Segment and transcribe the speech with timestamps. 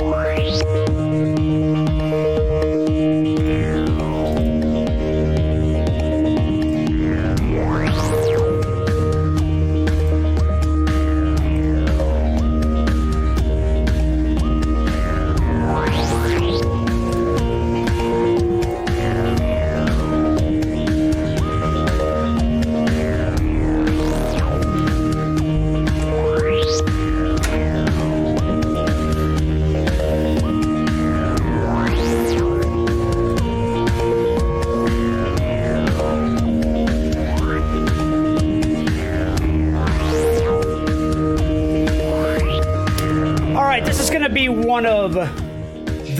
[0.00, 0.89] All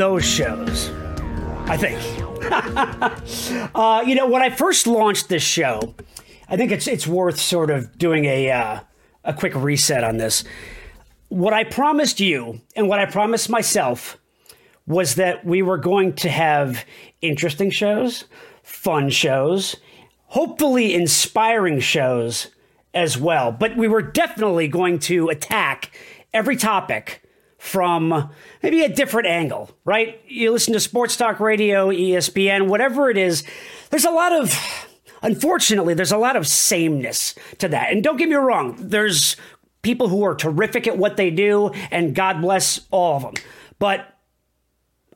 [0.01, 0.89] those shows,
[1.67, 2.01] I think.
[3.75, 5.95] uh, you know, when I first launched this show,
[6.49, 8.81] I think it's it's worth sort of doing a uh,
[9.25, 10.43] a quick reset on this.
[11.29, 14.17] What I promised you and what I promised myself
[14.87, 16.87] was that we were going to have
[17.21, 18.25] interesting shows,
[18.63, 19.77] fun shows,
[20.29, 22.47] hopefully inspiring shows
[22.95, 23.53] as well.
[23.53, 25.95] But we were definitely going to attack
[26.33, 27.20] every topic
[27.61, 28.31] from
[28.63, 30.19] maybe a different angle, right?
[30.27, 33.45] You listen to sports talk radio, ESPN, whatever it is,
[33.91, 34.59] there's a lot of,
[35.21, 37.93] unfortunately, there's a lot of sameness to that.
[37.93, 39.37] And don't get me wrong, there's
[39.83, 43.35] people who are terrific at what they do, and God bless all of them.
[43.79, 44.07] But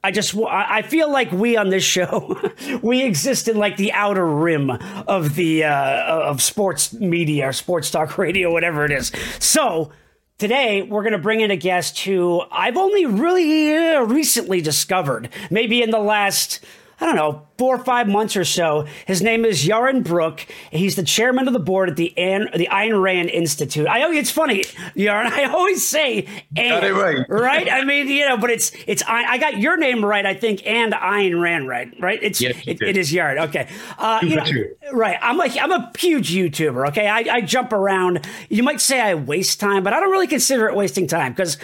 [0.05, 2.39] I just I feel like we on this show
[2.83, 7.91] we exist in like the outer rim of the uh, of sports media or sports
[7.91, 9.11] talk radio, whatever it is.
[9.39, 9.93] So
[10.39, 15.29] today we're going to bring in a guest who I've only really uh, recently discovered,
[15.51, 16.61] maybe in the last.
[17.01, 18.87] I don't know, four or five months or so.
[19.07, 20.47] His name is Yaron Brook.
[20.71, 23.87] He's the chairman of the board at the An- the Ayn Rand Institute.
[23.87, 24.63] I it's funny,
[24.97, 25.27] Yaron.
[25.33, 26.23] I always say
[26.55, 27.27] Got it right.
[27.29, 27.71] right?
[27.71, 30.67] I mean, you know, but it's it's I, I got your name right, I think,
[30.67, 32.19] and Ayn Rand right, right?
[32.23, 33.39] It's Yes, it, it is Yard.
[33.39, 33.69] Okay,
[33.99, 34.75] uh, you know, two.
[34.93, 35.19] right?
[35.21, 36.89] I'm a I'm a huge YouTuber.
[36.89, 38.27] Okay, I, I jump around.
[38.49, 41.59] You might say I waste time, but I don't really consider it wasting time because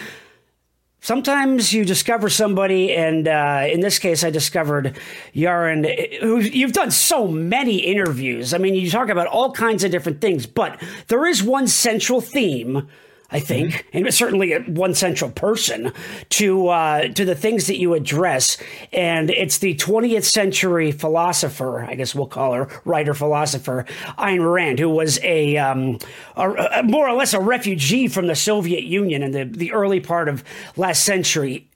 [1.01, 4.97] sometimes you discover somebody, and uh, in this case, I discovered
[5.35, 8.53] Yaron, who you've done so many interviews.
[8.53, 12.21] I mean, you talk about all kinds of different things, but there is one central
[12.21, 12.87] theme.
[13.31, 15.93] I think, and certainly one central person
[16.29, 18.57] to uh, to the things that you address,
[18.91, 23.85] and it's the 20th century philosopher, I guess we'll call her writer philosopher
[24.17, 25.99] Ayn Rand, who was a, um,
[26.35, 30.01] a, a more or less a refugee from the Soviet Union in the the early
[30.01, 30.43] part of
[30.75, 31.69] last century,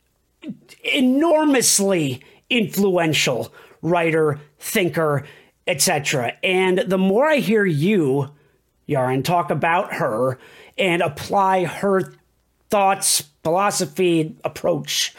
[0.84, 5.26] enormously influential writer, thinker,
[5.68, 6.34] etc.
[6.44, 8.32] And the more I hear you,
[8.90, 10.38] Yaron, talk about her
[10.78, 12.14] and apply her
[12.70, 15.16] thoughts, philosophy, approach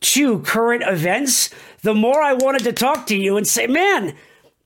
[0.00, 1.50] to current events,
[1.82, 4.14] the more I wanted to talk to you and say, man,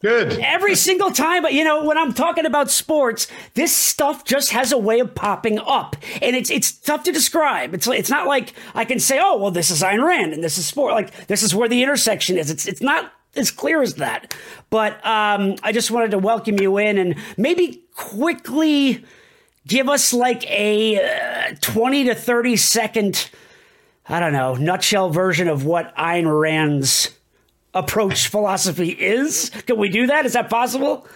[0.03, 0.39] Good.
[0.41, 4.79] every single time, you know, when I'm talking about sports, this stuff just has a
[4.79, 7.75] way of popping up, and it's it's tough to describe.
[7.75, 10.59] It's it's not like I can say, oh, well, this is Ayn Rand and this
[10.59, 10.95] is sport.
[10.95, 12.51] Like this is where the intersection is.
[12.51, 14.35] It's it's not as clear as that.
[14.71, 19.05] But um, I just wanted to welcome you in and maybe quickly
[19.67, 23.31] give us like a uh, 20 to 30 second,
[24.09, 27.11] I don't know, nutshell version of what Ayn Rand's
[27.75, 29.51] approach philosophy is.
[29.67, 30.25] Can we do that?
[30.27, 31.07] Is that possible?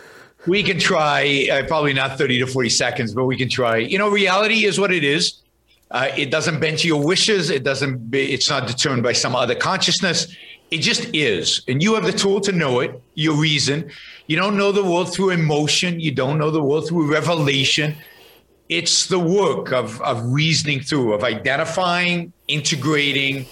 [0.47, 3.77] We can try, uh, probably not 30 to 40 seconds, but we can try.
[3.77, 5.35] You know, reality is what it is.
[5.91, 7.51] Uh, it doesn't bend to your wishes.
[7.51, 10.35] It doesn't, be, it's not determined by some other consciousness.
[10.71, 11.63] It just is.
[11.69, 13.91] And you have the tool to know it, your reason.
[14.29, 16.01] You don't know the world through emotion.
[16.01, 17.97] You don't know the world through revelation.
[18.71, 23.47] It's the work of, of reasoning through, of identifying, integrating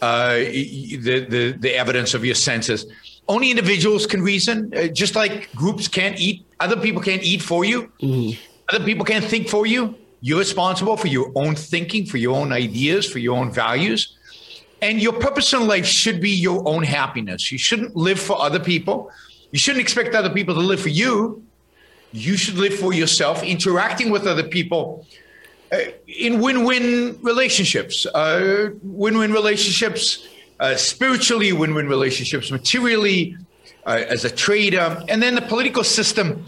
[0.00, 2.86] uh, the, the, the evidence of your senses.
[3.28, 6.46] Only individuals can reason, uh, just like groups can't eat.
[6.60, 7.92] Other people can't eat for you.
[8.72, 9.94] Other people can't think for you.
[10.22, 14.16] You're responsible for your own thinking, for your own ideas, for your own values.
[14.80, 17.52] And your purpose in life should be your own happiness.
[17.52, 19.10] You shouldn't live for other people.
[19.52, 21.42] You shouldn't expect other people to live for you.
[22.14, 23.42] You should live for yourself.
[23.42, 25.04] Interacting with other people
[25.72, 30.28] uh, in win-win relationships, uh, win-win relationships,
[30.60, 33.36] uh, spiritually win-win relationships, materially
[33.84, 36.44] uh, as a trader, and then the political system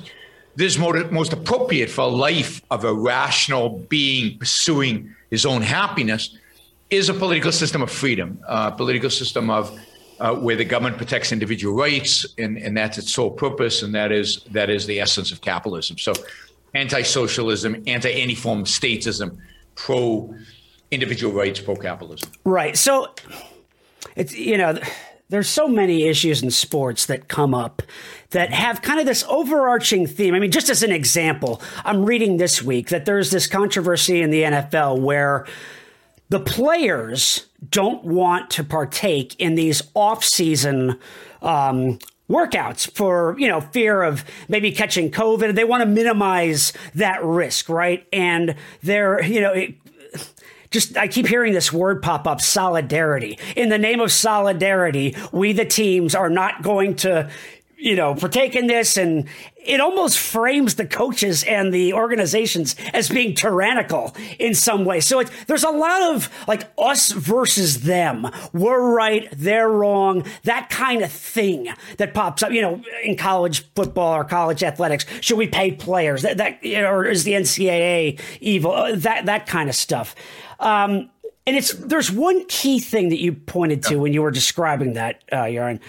[0.54, 6.38] this most, most appropriate for a life of a rational being pursuing his own happiness
[6.90, 9.76] is a political system of freedom, a political system of
[10.20, 14.12] uh, where the government protects individual rights, and, and that's its sole purpose, and that
[14.12, 15.98] is that is the essence of capitalism.
[15.98, 16.12] So,
[16.74, 19.38] anti-socialism, anti any form of statism,
[19.74, 20.34] pro
[20.90, 22.30] individual rights, pro capitalism.
[22.44, 22.76] Right.
[22.76, 23.14] So,
[24.14, 24.78] it's you know
[25.28, 27.82] there's so many issues in sports that come up
[28.30, 30.34] that have kind of this overarching theme.
[30.34, 34.30] I mean, just as an example, I'm reading this week that there's this controversy in
[34.30, 35.46] the NFL where
[36.28, 40.98] the players don't want to partake in these off-season
[41.42, 47.22] um, workouts for you know fear of maybe catching covid they want to minimize that
[47.22, 49.74] risk right and they're you know it,
[50.72, 53.38] just I keep hearing this word pop up solidarity.
[53.54, 57.30] In the name of solidarity, we the teams are not going to
[57.78, 59.28] you know, partake in this, and
[59.66, 65.00] it almost frames the coaches and the organizations as being tyrannical in some way.
[65.00, 68.30] So it, there's a lot of like us versus them.
[68.52, 70.24] We're right, they're wrong.
[70.44, 71.68] That kind of thing
[71.98, 72.52] that pops up.
[72.52, 76.22] You know, in college football or college athletics, should we pay players?
[76.22, 78.96] That, that or is the NCAA evil?
[78.96, 80.14] That that kind of stuff.
[80.58, 81.10] Um,
[81.46, 85.22] and it's there's one key thing that you pointed to when you were describing that,
[85.30, 85.80] uh, Yaron.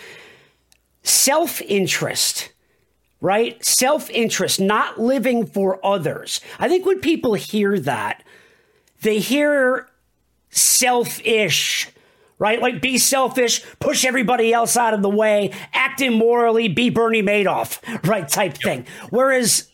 [1.03, 2.51] Self interest,
[3.21, 3.63] right?
[3.63, 6.41] Self interest, not living for others.
[6.59, 8.23] I think when people hear that,
[9.01, 9.87] they hear
[10.49, 11.89] selfish,
[12.39, 12.61] right?
[12.61, 17.79] Like be selfish, push everybody else out of the way, act immorally, be Bernie Madoff,
[18.07, 18.27] right?
[18.27, 18.85] Type thing.
[19.09, 19.71] Whereas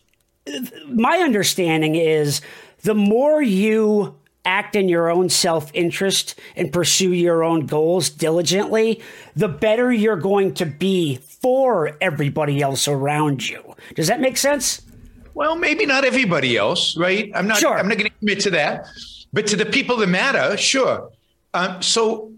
[0.89, 2.41] my understanding is
[2.81, 9.01] the more you act in your own self interest and pursue your own goals diligently,
[9.35, 13.75] the better you're going to be for everybody else around you.
[13.95, 14.81] Does that make sense?
[15.33, 17.31] Well, maybe not everybody else, right?
[17.33, 17.57] I'm not.
[17.57, 17.77] Sure.
[17.77, 18.87] I'm not going to commit to that,
[19.31, 21.09] but to the people that matter, sure.
[21.53, 22.31] Um, so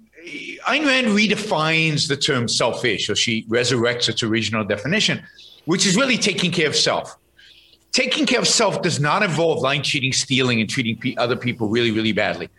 [0.68, 5.22] Ayn Rand redefines the term selfish, or she resurrects its original definition,
[5.66, 7.18] which is really taking care of self
[7.96, 11.92] taking care of self does not involve lying, cheating, stealing, and treating other people really,
[11.92, 12.50] really badly.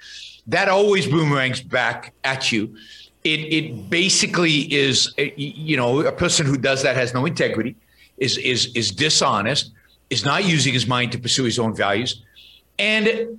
[0.47, 2.75] That always boomerangs back at you.
[3.23, 7.77] It, it basically is, uh, you know, a person who does that has no integrity,
[8.17, 9.73] is is is dishonest,
[10.09, 12.23] is not using his mind to pursue his own values,
[12.79, 13.39] and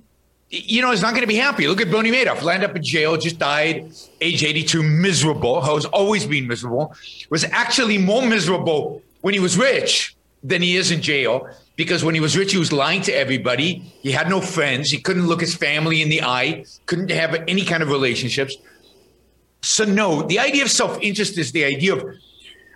[0.50, 1.66] you know, is not going to be happy.
[1.66, 6.24] Look at Bernie Madoff, land up in jail, just died, age 82, miserable, has always
[6.26, 6.94] been miserable,
[7.28, 12.12] was actually more miserable when he was rich than he is in jail because when
[12.12, 13.84] he was rich, he was lying to everybody.
[14.02, 14.90] He had no friends.
[14.90, 18.56] He couldn't look his family in the eye, couldn't have any kind of relationships.
[19.62, 22.04] So, no, the idea of self interest is the idea of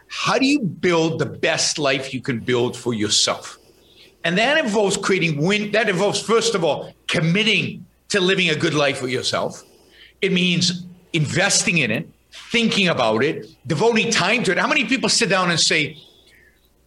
[0.06, 3.58] how do you build the best life you can build for yourself?
[4.22, 5.72] And that involves creating win.
[5.72, 9.64] That involves, first of all, committing to living a good life for yourself.
[10.20, 14.58] It means investing in it, thinking about it, devoting time to it.
[14.58, 15.96] How many people sit down and say,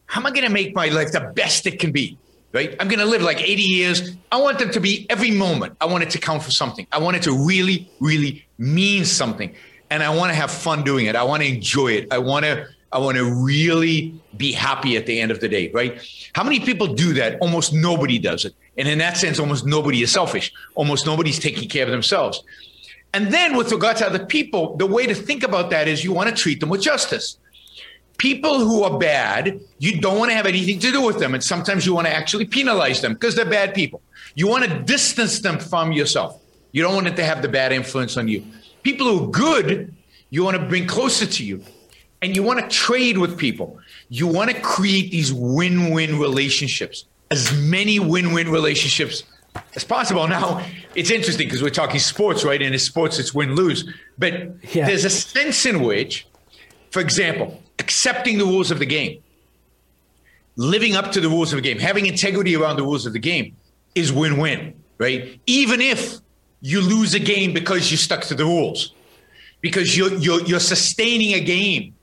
[0.05, 2.17] how am I going to make my life the best it can be?
[2.51, 2.75] Right?
[2.79, 4.15] I'm going to live like 80 years.
[4.31, 5.75] I want them to be every moment.
[5.81, 6.87] I want it to count for something.
[6.91, 9.53] I want it to really, really mean something.
[9.89, 11.15] And I want to have fun doing it.
[11.15, 12.07] I want to enjoy it.
[12.11, 15.69] I want to I want to really be happy at the end of the day,
[15.73, 16.01] right?
[16.33, 17.37] How many people do that?
[17.41, 18.55] Almost nobody does it.
[18.77, 20.53] And in that sense, almost nobody is selfish.
[20.75, 22.41] Almost nobody's taking care of themselves.
[23.13, 26.13] And then with regard to other people, the way to think about that is you
[26.13, 27.37] want to treat them with justice
[28.17, 31.33] people who are bad, you don't want to have anything to do with them.
[31.33, 34.01] And sometimes you want to actually penalize them because they're bad people.
[34.35, 36.41] You want to distance them from yourself.
[36.71, 38.43] You don't want it to have the bad influence on you.
[38.83, 39.93] People who are good,
[40.29, 41.63] you want to bring closer to you.
[42.21, 43.79] And you want to trade with people.
[44.09, 49.23] You want to create these win win relationships, as many win win relationships
[49.75, 50.27] as possible.
[50.27, 52.61] Now, it's interesting because we're talking sports, right?
[52.61, 53.87] And in sports, it's win lose.
[54.17, 54.33] But
[54.73, 54.87] yeah.
[54.87, 56.27] there's a sense in which,
[56.91, 59.21] for example, accepting the rules of the game,
[60.55, 63.19] living up to the rules of the game, having integrity around the rules of the
[63.19, 63.55] game
[63.93, 65.39] is win win, right?
[65.45, 66.17] Even if
[66.61, 68.93] you lose a game because you stuck to the rules,
[69.61, 71.95] because you're, you're, you're sustaining a game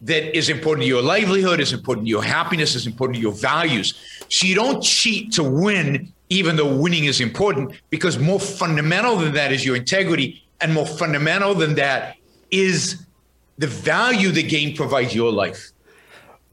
[0.00, 3.32] that is important to your livelihood, is important to your happiness, is important to your
[3.32, 3.94] values.
[4.28, 9.32] So you don't cheat to win, even though winning is important, because more fundamental than
[9.34, 12.16] that is your integrity, and more fundamental than that
[12.50, 13.04] is
[13.58, 15.72] the value the game provides your life.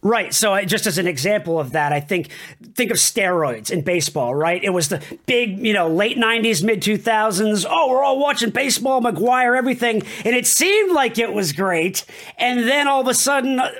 [0.06, 0.36] Right.
[0.36, 2.30] So I, just as an example of that, I think
[2.76, 4.36] think of steroids in baseball.
[4.36, 4.64] Right.
[4.64, 7.66] It was the big, you know, late '90s, mid 2000s.
[7.68, 12.06] Oh, we're all watching baseball, McGwire, everything, and it seemed like it was great.
[12.38, 13.72] And then all of a sudden, uh,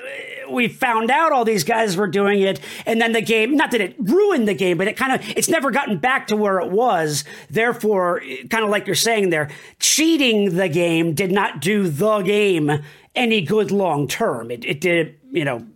[0.50, 3.54] we found out all these guys were doing it, and then the game.
[3.54, 6.36] Not that it ruined the game, but it kind of it's never gotten back to
[6.36, 7.22] where it was.
[7.50, 12.82] Therefore, kind of like you're saying there, cheating the game did not do the game
[13.16, 14.50] any good long term.
[14.50, 15.66] It, it did, you know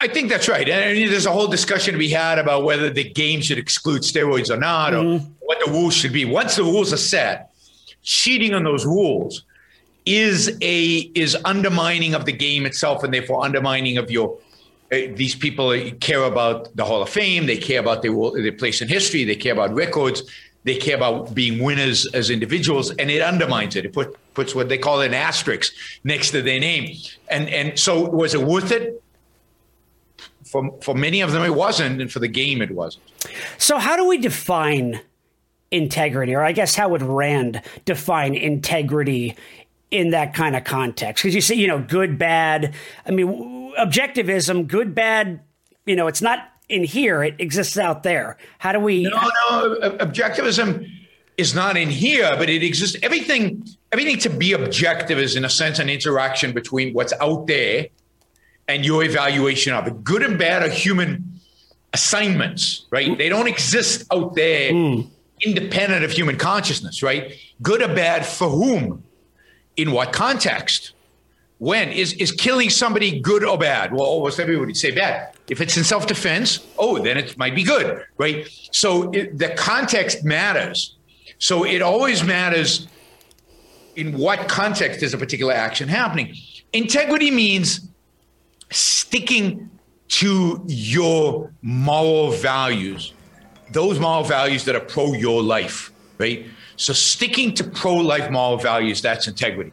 [0.00, 0.68] I think that's right.
[0.68, 4.50] And there's a whole discussion to be had about whether the game should exclude steroids
[4.50, 5.24] or not, mm-hmm.
[5.24, 6.24] or what the rules should be.
[6.24, 7.50] Once the rules are set,
[8.02, 9.44] cheating on those rules
[10.04, 14.38] is a is undermining of the game itself, and therefore undermining of your.
[14.92, 17.46] Uh, these people care about the Hall of Fame.
[17.46, 19.24] They care about their their place in history.
[19.24, 20.22] They care about records.
[20.66, 23.86] They care about being winners as individuals, and it undermines it.
[23.86, 25.72] It put, puts what they call an asterisk
[26.04, 26.96] next to their name.
[27.30, 29.02] And and so was it worth it?
[30.46, 33.04] for for many of them it wasn't, and for the game it wasn't.
[33.58, 35.00] So how do we define
[35.70, 39.36] integrity, or I guess how would Rand define integrity
[39.90, 41.22] in that kind of context?
[41.22, 42.74] Because you say you know good, bad.
[43.04, 45.40] I mean, objectivism, good, bad.
[45.84, 48.36] You know, it's not in here; it exists out there.
[48.58, 49.04] How do we?
[49.04, 50.88] No, no, objectivism
[51.36, 52.96] is not in here, but it exists.
[53.02, 57.88] Everything, everything to be objective is in a sense an interaction between what's out there
[58.68, 60.02] and your evaluation of it.
[60.02, 61.40] Good and bad are human
[61.92, 63.16] assignments, right?
[63.16, 65.08] They don't exist out there mm.
[65.42, 67.32] independent of human consciousness, right?
[67.62, 69.02] Good or bad for whom?
[69.76, 70.92] In what context?
[71.58, 73.92] When is is killing somebody good or bad?
[73.92, 75.34] Well, oh, almost everybody say bad.
[75.48, 78.46] If it's in self defense, oh, then it might be good, right?
[78.72, 80.96] So it, the context matters.
[81.38, 82.88] So it always matters
[83.94, 86.34] in what context is a particular action happening.
[86.72, 87.88] Integrity means
[88.70, 89.70] sticking
[90.08, 93.14] to your moral values,
[93.72, 96.46] those moral values that are pro your life, right?
[96.76, 99.72] So sticking to pro life moral values, that's integrity.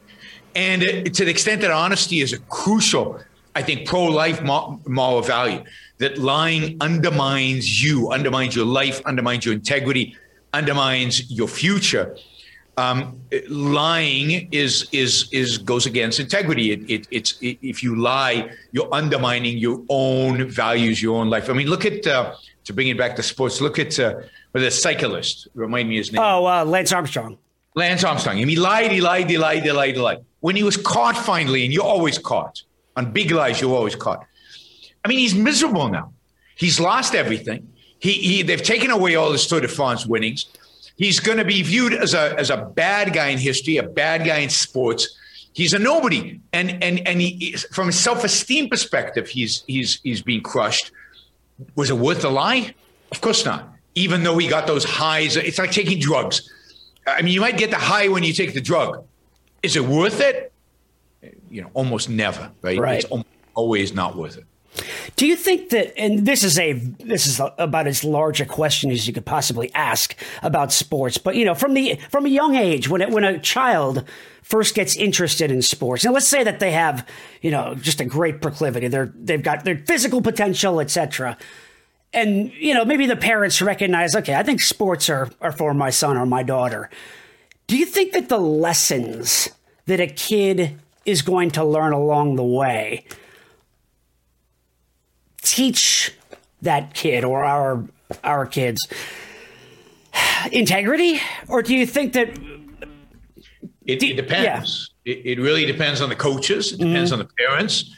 [0.55, 3.19] And to the extent that honesty is a crucial,
[3.55, 5.63] I think, pro life moral value,
[5.97, 10.15] that lying undermines you, undermines your life, undermines your integrity,
[10.53, 12.15] undermines your future
[12.77, 13.19] um,
[13.49, 16.71] lying is is is goes against integrity.
[16.71, 21.49] It, it, it's it, if you lie, you're undermining your own values, your own life.
[21.49, 23.61] I mean, look at uh, to bring it back to sports.
[23.61, 24.21] Look at uh,
[24.53, 25.47] the cyclist.
[25.53, 26.21] Remind me his name.
[26.21, 27.37] Oh, uh, Lance Armstrong.
[27.75, 28.37] Lance Armstrong.
[28.37, 30.25] I mean, he lied, he lied, he lied, he lied, he lied.
[30.43, 32.61] When he was caught finally, and you're always caught
[32.97, 34.25] on big lies, you're always caught.
[35.03, 36.11] I mean, he's miserable now.
[36.57, 37.61] He's lost everything.
[37.99, 40.47] He, he they've taken away all his Tour de France winnings
[40.95, 44.25] He's going to be viewed as a as a bad guy in history, a bad
[44.25, 45.17] guy in sports.
[45.53, 50.21] He's a nobody, and and and he, from a self esteem perspective, he's he's he's
[50.21, 50.91] being crushed.
[51.75, 52.75] Was it worth the lie?
[53.11, 53.69] Of course not.
[53.95, 56.49] Even though he got those highs, it's like taking drugs.
[57.05, 59.05] I mean, you might get the high when you take the drug.
[59.63, 60.51] Is it worth it?
[61.49, 62.51] You know, almost never.
[62.61, 62.77] Right?
[62.77, 63.03] right.
[63.03, 64.45] It's always not worth it.
[65.15, 68.89] Do you think that, and this is a this is about as large a question
[68.89, 72.55] as you could possibly ask about sports, but you know, from the from a young
[72.55, 74.03] age, when it, when a child
[74.41, 77.07] first gets interested in sports, and let's say that they have,
[77.41, 81.37] you know, just a great proclivity, they're they've got their physical potential, etc.
[82.11, 85.91] And you know, maybe the parents recognize, okay, I think sports are are for my
[85.91, 86.89] son or my daughter.
[87.67, 89.49] Do you think that the lessons
[89.85, 93.05] that a kid is going to learn along the way
[95.41, 96.13] teach
[96.61, 97.83] that kid or our
[98.23, 98.87] our kids
[100.51, 102.29] integrity, or do you think that
[103.85, 104.91] it, it depends?
[105.05, 105.13] Yeah.
[105.13, 106.71] It, it, really depends on the coaches.
[106.71, 107.21] It depends mm-hmm.
[107.21, 107.93] on the parents.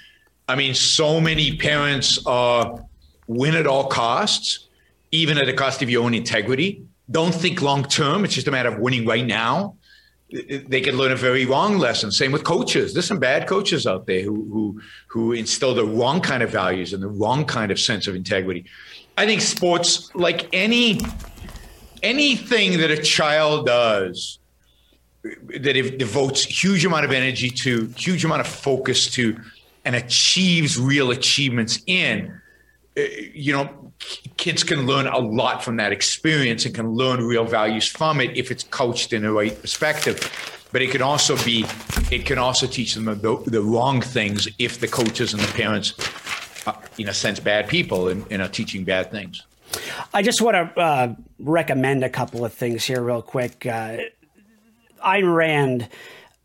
[0.47, 2.83] I mean, so many parents are
[3.27, 4.67] win at all costs,
[5.11, 6.83] even at the cost of your own integrity.
[7.09, 8.25] Don't think long term.
[8.25, 9.75] It's just a matter of winning right now
[10.31, 12.11] they can learn a very wrong lesson.
[12.11, 12.93] Same with coaches.
[12.93, 16.93] There's some bad coaches out there who who who instill the wrong kind of values
[16.93, 18.65] and the wrong kind of sense of integrity.
[19.17, 20.99] I think sports, like any
[22.01, 24.39] anything that a child does,
[25.23, 29.39] that it devotes huge amount of energy to, huge amount of focus to,
[29.85, 32.41] and achieves real achievements in,
[32.95, 33.91] you know,
[34.37, 38.35] kids can learn a lot from that experience and can learn real values from it
[38.37, 40.19] if it's coached in the right perspective.
[40.71, 41.65] But it can also be,
[42.11, 45.93] it can also teach them the, the wrong things if the coaches and the parents,
[46.67, 49.43] are, in a sense, bad people and, and are teaching bad things.
[50.13, 53.65] I just want to uh, recommend a couple of things here, real quick.
[53.65, 53.97] Uh,
[55.03, 55.89] Ayn Rand.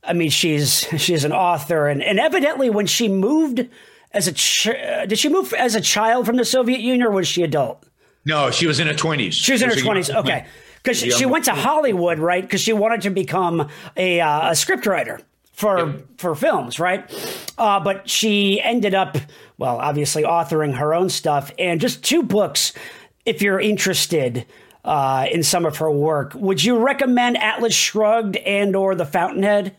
[0.03, 3.69] I mean, she's she's an author, and, and evidently, when she moved
[4.13, 4.65] as a ch-
[5.07, 7.85] did she move as a child from the Soviet Union or was she adult?
[8.25, 9.35] No, she was in her twenties.
[9.35, 10.11] She was in her twenties.
[10.11, 10.47] Okay,
[10.83, 12.43] because she, she, went to Hollywood, right?
[12.43, 17.11] Because she wanted to become a uh, a scriptwriter for for films, right?
[17.59, 19.17] Uh, but she ended up,
[19.59, 22.73] well, obviously authoring her own stuff and just two books.
[23.27, 24.47] If you're interested
[24.85, 29.77] uh, in some of her work, would you recommend Atlas Shrugged and or The Fountainhead?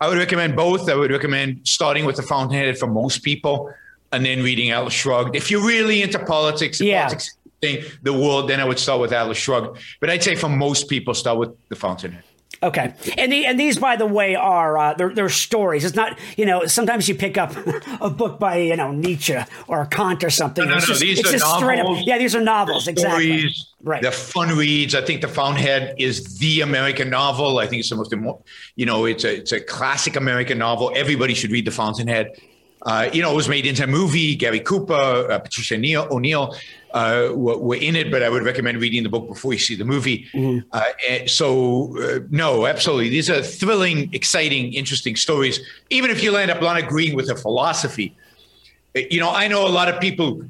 [0.00, 0.88] I would recommend both.
[0.88, 3.72] I would recommend starting with The Fountainhead for most people,
[4.12, 5.34] and then reading Atlas Shrugged.
[5.34, 7.04] If you're really into politics, yeah.
[7.04, 9.78] politics thing, the world, then I would start with Atlas Shrugged.
[10.00, 12.24] But I'd say for most people, start with The Fountainhead.
[12.62, 15.84] Okay, and the and these, by the way, are uh, they're, they're stories.
[15.84, 16.66] It's not you know.
[16.66, 17.54] Sometimes you pick up
[18.00, 19.36] a book by you know Nietzsche
[19.68, 20.64] or Kant or something.
[20.64, 22.00] No, no, it's no, just, these it's are just novels.
[22.00, 22.06] up.
[22.06, 22.88] Yeah, these are novels.
[22.88, 23.38] Exactly.
[23.38, 24.02] Stories, right.
[24.02, 24.94] They're fun reads.
[24.94, 27.58] I think The Fountainhead is the American novel.
[27.58, 28.14] I think it's the most,
[28.76, 30.92] you know, it's a it's a classic American novel.
[30.94, 32.28] Everybody should read The Fountainhead.
[32.82, 34.36] Uh, you know, it was made into a movie.
[34.36, 34.92] Gary Cooper,
[35.30, 35.76] uh, Patricia
[36.10, 36.54] O'Neill
[36.92, 39.74] uh, were, were, in it, but I would recommend reading the book before you see
[39.74, 40.26] the movie.
[40.32, 40.68] Mm-hmm.
[40.72, 43.08] Uh, so, uh, no, absolutely.
[43.08, 45.60] These are thrilling, exciting, interesting stories.
[45.90, 48.16] Even if you end up not agreeing with her philosophy,
[48.96, 50.42] uh, you know, I know a lot of people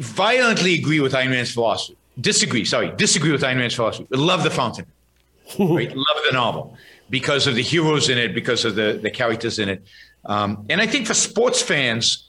[0.00, 1.96] violently agree with Ayn Rand's philosophy.
[2.20, 4.06] Disagree, sorry, disagree with Ayn Rand's philosophy.
[4.10, 4.86] Love the fountain,
[5.58, 5.94] right?
[5.96, 6.76] Love the novel
[7.08, 9.82] because of the heroes in it, because of the the characters in it.
[10.24, 12.28] Um, and I think for sports fans,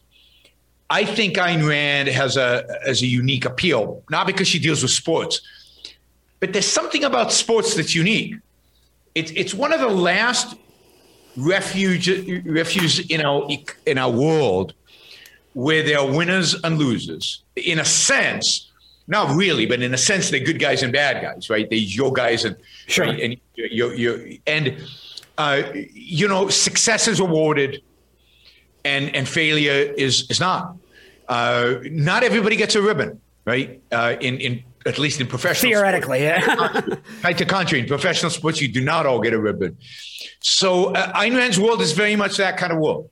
[0.90, 4.92] I think Ayn Rand has a has a unique appeal, not because she deals with
[4.92, 5.42] sports,
[6.40, 8.36] but there's something about sports that's unique.
[9.16, 10.56] It's it's one of the last
[11.38, 12.10] refuge
[12.46, 13.48] refuge in our
[13.86, 14.74] in our world
[15.54, 17.44] where there are winners and losers.
[17.56, 18.70] In a sense,
[19.08, 21.70] not really, but in a sense, they're good guys and bad guys, right?
[21.70, 22.56] They're your guys and
[22.88, 23.06] sure.
[23.06, 23.20] Right?
[23.20, 24.78] and you you and
[25.42, 27.82] uh, you know, success is awarded,
[28.86, 30.76] and and failure is is not.
[31.28, 33.82] Uh, not everybody gets a ribbon, right?
[33.92, 36.88] Uh, in in at least in professional theoretically, sports.
[36.88, 36.96] yeah.
[37.24, 39.78] right to country in professional sports, you do not all get a ribbon.
[40.42, 43.10] So uh, Ayn Rand's world is very much that kind of world.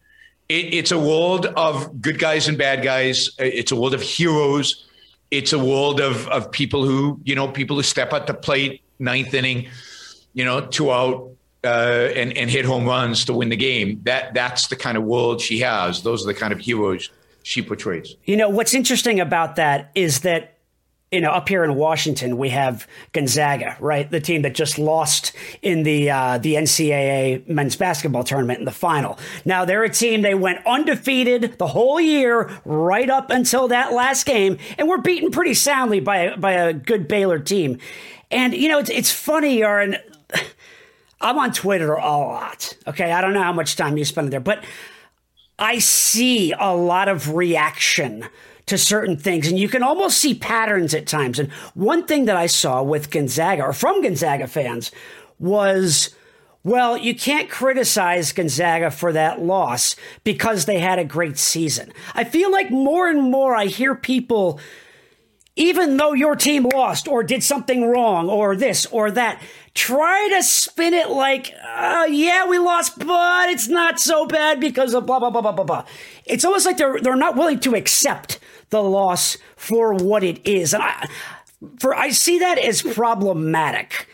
[0.49, 3.29] It, it's a world of good guys and bad guys.
[3.39, 4.87] It's a world of heroes.
[5.31, 8.81] It's a world of of people who you know people who step at the plate
[8.99, 9.67] ninth inning,
[10.33, 11.31] you know, two out,
[11.63, 14.01] uh, and and hit home runs to win the game.
[14.03, 16.03] That that's the kind of world she has.
[16.03, 17.09] Those are the kind of heroes
[17.43, 18.15] she portrays.
[18.25, 20.57] You know what's interesting about that is that
[21.11, 24.09] you know up here in Washington we have Gonzaga, right?
[24.09, 28.71] The team that just lost in the uh, the NCAA men's basketball tournament in the
[28.71, 29.19] final.
[29.43, 34.25] Now they're a team they went undefeated the whole year right up until that last
[34.25, 37.79] game, and were beaten pretty soundly by by a good Baylor team.
[38.31, 39.99] And you know it's it's funny, Yaron.
[41.21, 42.77] I'm on Twitter a lot.
[42.87, 43.11] Okay.
[43.11, 44.63] I don't know how much time you spend there, but
[45.57, 48.25] I see a lot of reaction
[48.67, 51.39] to certain things, and you can almost see patterns at times.
[51.39, 54.91] And one thing that I saw with Gonzaga or from Gonzaga fans
[55.39, 56.15] was.
[56.61, 61.93] Well, you can't criticize Gonzaga for that loss because they had a great season.
[62.13, 64.59] I feel like more and more I hear people,
[65.55, 69.41] even though your team lost or did something wrong or this or that,
[69.79, 74.93] try to spin it like, uh, yeah, we lost, but it's not so bad because
[74.93, 75.85] of blah blah blah blah blah blah.
[76.25, 78.39] It's almost like they're they're not willing to accept
[78.71, 81.07] the loss for what it is, and I,
[81.79, 84.07] for I see that as problematic.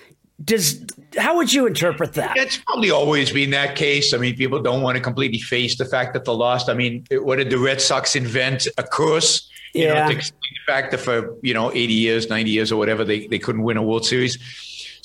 [0.43, 0.85] Does
[1.17, 2.37] how would you interpret that?
[2.37, 4.13] It's probably always been that case.
[4.13, 6.69] I mean, people don't want to completely face the fact that they lost.
[6.69, 8.67] I mean, what did the Red Sox invent?
[8.77, 9.49] A curse.
[9.73, 9.93] You yeah.
[9.93, 13.03] know, to explain the fact that for you know 80 years, 90 years, or whatever,
[13.03, 14.37] they, they couldn't win a World Series.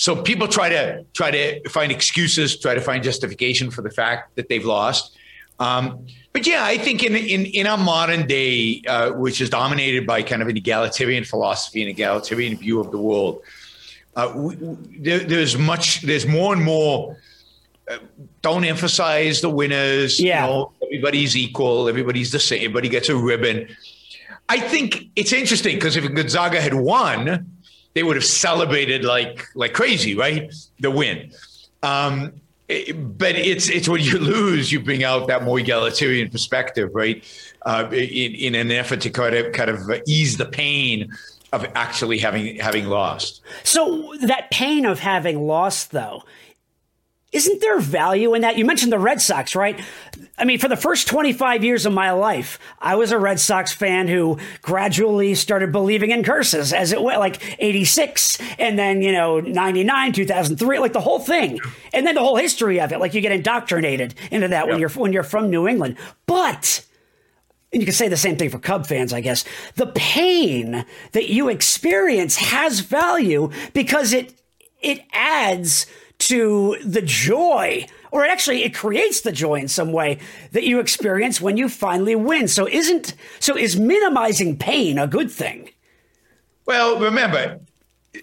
[0.01, 4.35] So people try to try to find excuses, try to find justification for the fact
[4.37, 5.15] that they've lost.
[5.59, 10.07] Um, but yeah, I think in in, in our modern day, uh, which is dominated
[10.07, 13.43] by kind of an egalitarian philosophy and egalitarian view of the world,
[14.17, 14.57] uh, we,
[14.99, 17.19] there, there's much, there's more and more.
[17.91, 17.99] Uh,
[18.41, 20.19] don't emphasize the winners.
[20.19, 21.91] Yeah, you know, everybody's equal.
[21.91, 22.61] Everybody's the same.
[22.61, 23.69] Everybody gets a ribbon.
[24.49, 27.60] I think it's interesting because if Gonzaga had won,
[27.95, 30.53] they would have celebrated like like crazy, right?
[30.81, 31.33] The win.
[31.83, 37.25] Um, but it's it's when you lose, you bring out that more egalitarian perspective, right?
[37.67, 41.11] Uh, in, in an effort to kind of kind of ease the pain
[41.53, 43.43] of actually having having lost.
[43.65, 46.23] So that pain of having lost, though,
[47.33, 48.57] isn't there value in that?
[48.57, 49.81] You mentioned the Red Sox, right?
[50.41, 53.73] I mean, for the first 25 years of my life, I was a Red Sox
[53.73, 59.13] fan who gradually started believing in curses as it went, like 86, and then, you
[59.13, 61.61] know, 99, 2003, like the whole thing.
[61.93, 63.01] And then the whole history of it.
[63.01, 65.97] Like you get indoctrinated into that when you're when you're from New England.
[66.27, 66.87] But
[67.73, 69.45] and you can say the same thing for Cub fans, I guess.
[69.75, 74.35] The pain that you experience has value because it
[74.81, 75.87] it adds
[76.19, 80.19] to the joy or actually it creates the joy in some way
[80.53, 82.49] that you experience when you finally win.
[82.49, 85.71] So isn't so is minimizing pain a good thing?
[86.67, 87.61] Well, remember,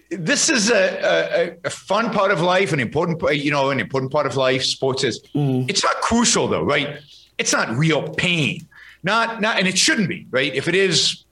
[0.10, 4.12] this is a, a, a, fun part of life, an important, you know, an important
[4.12, 4.64] part of life.
[4.64, 5.22] Sports is.
[5.36, 5.70] Mm.
[5.70, 7.00] It's not crucial though, right?
[7.38, 8.68] It's not real pain.
[9.04, 10.54] Not, not, and it shouldn't be, right?
[10.54, 11.24] If it is,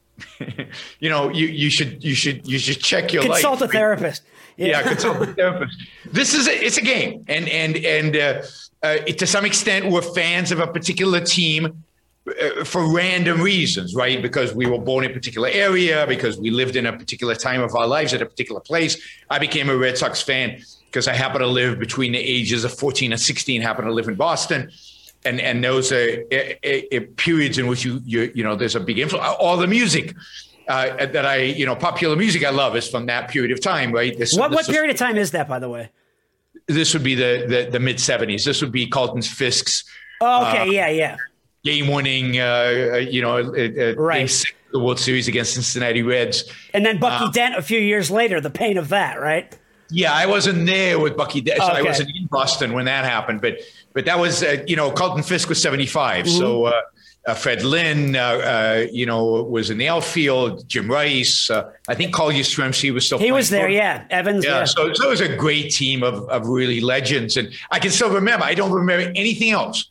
[1.00, 3.70] you know, you, you should, you should, you should check your consult life.
[3.70, 4.22] a therapist.
[4.58, 5.78] Yeah, therapist.
[6.12, 8.42] This is a, it's a game, and and and uh,
[8.84, 11.84] uh, to some extent, we're fans of a particular team
[12.28, 14.22] uh, for random reasons, right?
[14.22, 17.62] Because we were born in a particular area, because we lived in a particular time
[17.62, 18.98] of our lives at a particular place.
[19.30, 22.74] I became a Red Sox fan because I happen to live between the ages of
[22.74, 24.72] 14 and 16, happen to live in Boston.
[25.26, 29.00] And, and those are uh, periods in which you, you, you know, there's a big
[29.00, 29.36] influence.
[29.40, 30.16] All the music
[30.68, 33.92] uh, that I, you know, popular music I love is from that period of time,
[33.92, 34.18] right?
[34.18, 35.90] This, what, this what period of time is that, by the way?
[36.68, 38.44] This would be the, the, the mid 70s.
[38.44, 39.84] This would be Carlton Fisk's.
[40.22, 40.62] Oh, okay.
[40.62, 41.18] Uh, yeah, yeah
[41.66, 44.46] game-winning, uh, uh you know, uh, right.
[44.72, 46.50] the World Series against Cincinnati Reds.
[46.74, 49.58] And then Bucky uh, Dent a few years later, the pain of that, right?
[49.90, 51.60] Yeah, I wasn't there with Bucky Dent.
[51.60, 51.80] So okay.
[51.80, 53.58] I wasn't in Boston when that happened, but
[53.94, 56.38] but that was uh, you know Carlton Fisk was 75, mm-hmm.
[56.38, 56.72] so.
[57.28, 60.68] Uh, Fred Lynn, uh, uh, you know, was in the outfield.
[60.68, 63.18] Jim Rice, I think Carl Yastrzemski was still.
[63.18, 64.06] He was there, yeah.
[64.12, 64.60] Evans, yeah.
[64.60, 64.66] yeah.
[64.66, 68.12] So, so, it was a great team of, of really legends, and I can still
[68.12, 68.46] remember.
[68.46, 69.90] I don't remember anything else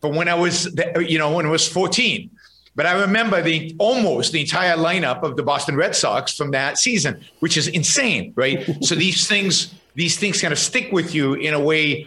[0.00, 0.68] from when I was,
[1.00, 2.30] you know, when I was 14.
[2.78, 6.78] But I remember the almost the entire lineup of the Boston Red Sox from that
[6.78, 8.64] season, which is insane, right?
[8.84, 12.06] so these things, these things kind of stick with you in a way.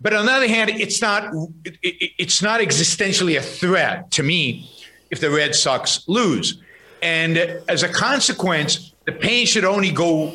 [0.00, 1.32] But on the other hand, it's not,
[1.64, 4.70] it, it's not existentially a threat to me
[5.10, 6.62] if the Red Sox lose.
[7.02, 10.32] And as a consequence, the pain should only go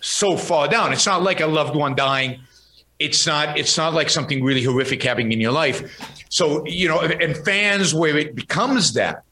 [0.00, 0.92] so far down.
[0.92, 2.40] It's not like a loved one dying.
[2.98, 3.58] It's not.
[3.58, 6.00] It's not like something really horrific happening in your life.
[6.30, 9.22] So, you know, and fans where it becomes that,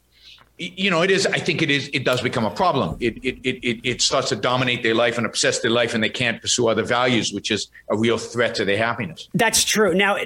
[0.58, 2.96] you know, it is, I think it is, it does become a problem.
[3.00, 6.08] It, it, it, it starts to dominate their life and obsess their life and they
[6.08, 9.28] can't pursue other values, which is a real threat to their happiness.
[9.34, 9.94] That's true.
[9.94, 10.16] Now,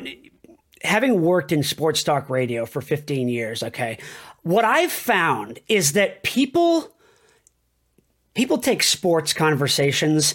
[0.82, 3.98] having worked in sports talk radio for 15 years, okay,
[4.42, 6.94] what I've found is that people,
[8.34, 10.34] people take sports conversations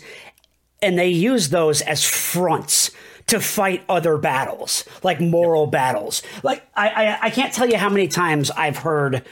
[0.81, 2.89] and they use those as fronts
[3.27, 6.23] to fight other battles, like moral battles.
[6.41, 9.23] Like I, I, I can't tell you how many times I've heard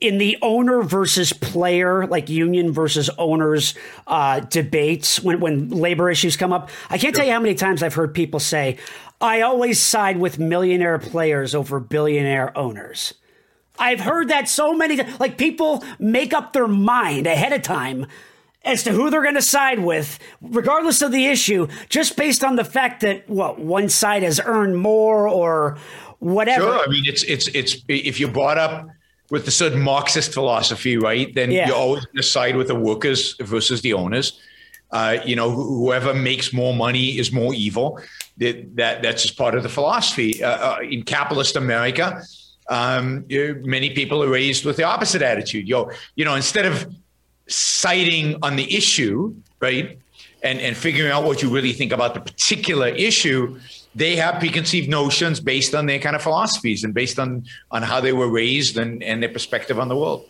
[0.00, 3.74] in the owner versus player, like union versus owners
[4.06, 6.70] uh, debates when when labor issues come up.
[6.90, 8.78] I can't tell you how many times I've heard people say,
[9.20, 13.14] "I always side with millionaire players over billionaire owners."
[13.78, 15.18] I've heard that so many times.
[15.18, 18.06] Like people make up their mind ahead of time
[18.64, 22.56] as to who they're going to side with, regardless of the issue, just based on
[22.56, 25.76] the fact that what one side has earned more or
[26.20, 26.62] whatever.
[26.62, 28.88] Sure, I mean it's it's it's if you brought up
[29.34, 31.34] with the certain Marxist philosophy, right?
[31.34, 31.66] Then yeah.
[31.66, 34.40] you're always going to side with the workers versus the owners.
[34.92, 37.98] Uh, you know, whoever makes more money is more evil.
[38.38, 42.22] That, that that's just part of the philosophy uh, uh, in capitalist America.
[42.68, 43.26] Um,
[43.76, 45.66] many people are raised with the opposite attitude.
[45.66, 46.86] Yo, you know, instead of
[47.48, 49.98] citing on the issue, right?
[50.44, 53.58] And, and figuring out what you really think about the particular issue,
[53.94, 58.00] they have preconceived notions based on their kind of philosophies and based on, on how
[58.00, 60.28] they were raised and, and their perspective on the world.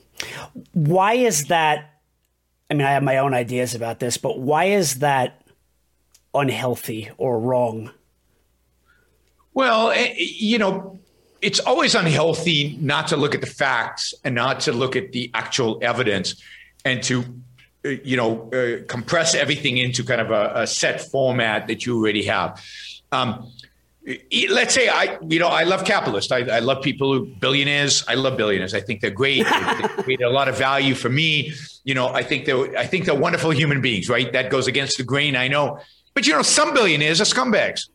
[0.72, 2.00] Why is that?
[2.70, 5.42] I mean, I have my own ideas about this, but why is that
[6.34, 7.90] unhealthy or wrong?
[9.52, 10.98] Well, eh, you know,
[11.40, 15.30] it's always unhealthy not to look at the facts and not to look at the
[15.34, 16.42] actual evidence
[16.84, 17.24] and to
[17.84, 21.98] uh, you know uh, compress everything into kind of a, a, set format that you
[21.98, 22.62] already have.
[23.14, 23.50] Um,
[24.50, 26.30] let's say I, you know, I love capitalists.
[26.30, 28.04] I, I, love people who billionaires.
[28.06, 28.74] I love billionaires.
[28.74, 29.44] I think they're great.
[29.44, 31.52] they, create a lot of value for me.
[31.84, 34.10] You know, I think they're, I think they're wonderful human beings.
[34.10, 34.30] Right?
[34.32, 35.36] That goes against the grain.
[35.36, 35.80] I know,
[36.12, 37.88] but you know, some billionaires are scumbags.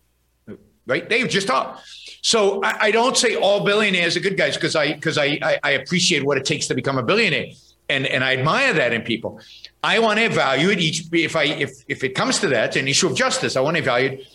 [0.87, 1.07] Right?
[1.07, 1.77] They just are.
[2.23, 5.59] So I, I don't say all billionaires are good guys because I because I, I
[5.63, 7.51] I appreciate what it takes to become a billionaire
[7.89, 9.39] and and I admire that in people.
[9.83, 13.07] I want to evaluate each if I if if it comes to that an issue
[13.07, 14.25] of justice, I want to evaluate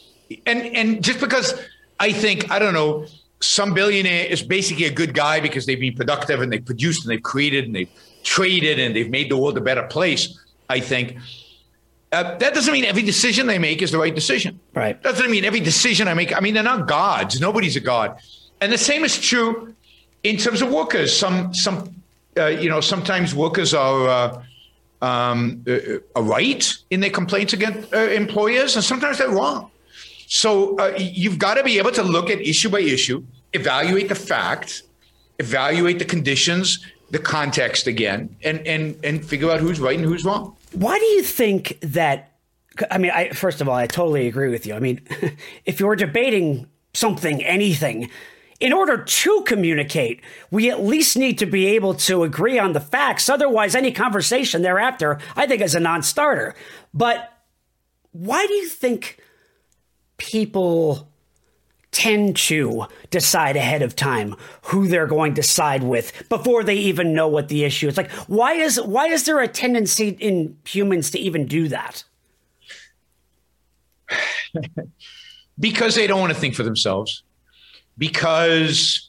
[0.46, 1.54] and and just because
[2.00, 3.06] I think I don't know
[3.40, 7.12] some billionaire is basically a good guy because they've been productive and they've produced and
[7.12, 7.90] they've created and they've
[8.22, 10.38] traded and they've made the world a better place.
[10.70, 11.18] I think
[12.10, 14.58] uh, that doesn't mean every decision they make is the right decision.
[14.72, 15.00] Right.
[15.02, 16.34] That doesn't mean every decision I make.
[16.34, 17.40] I mean, they're not gods.
[17.40, 18.18] Nobody's a god.
[18.60, 19.74] And the same is true
[20.22, 22.02] in terms of workers, some some
[22.37, 24.42] uh, you know sometimes workers are uh,
[25.02, 29.70] um, uh, are right in their complaints against uh, employers, and sometimes they're wrong.
[30.26, 34.14] So uh, you've got to be able to look at issue by issue, evaluate the
[34.14, 34.82] facts,
[35.38, 40.24] evaluate the conditions, the context again, and and and figure out who's right and who's
[40.24, 40.56] wrong.
[40.72, 42.32] Why do you think that?
[42.90, 44.74] I mean, I, first of all, I totally agree with you.
[44.74, 45.00] I mean,
[45.64, 48.10] if you're debating something, anything,
[48.60, 52.80] in order to communicate, we at least need to be able to agree on the
[52.80, 53.28] facts.
[53.28, 56.54] Otherwise, any conversation thereafter, I think, is a non starter.
[56.92, 57.32] But
[58.12, 59.18] why do you think
[60.18, 61.09] people
[61.94, 67.14] tend to decide ahead of time who they're going to side with before they even
[67.14, 67.96] know what the issue is.
[67.96, 72.05] Like why is why is there a tendency in humans to even do that?
[75.61, 77.22] Because they don't want to think for themselves.
[77.96, 79.09] Because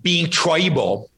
[0.00, 1.10] being tribal,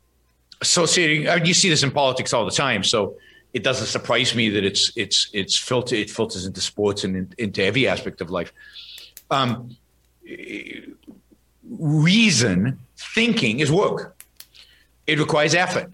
[0.62, 2.82] associating, I mean, you see this in politics all the time.
[2.82, 3.16] So
[3.52, 7.34] it doesn't surprise me that it's it's it's filter it filters into sports and in,
[7.38, 8.52] into every aspect of life.
[9.30, 9.76] Um,
[11.68, 14.16] reason thinking is work.
[15.06, 15.90] It requires effort,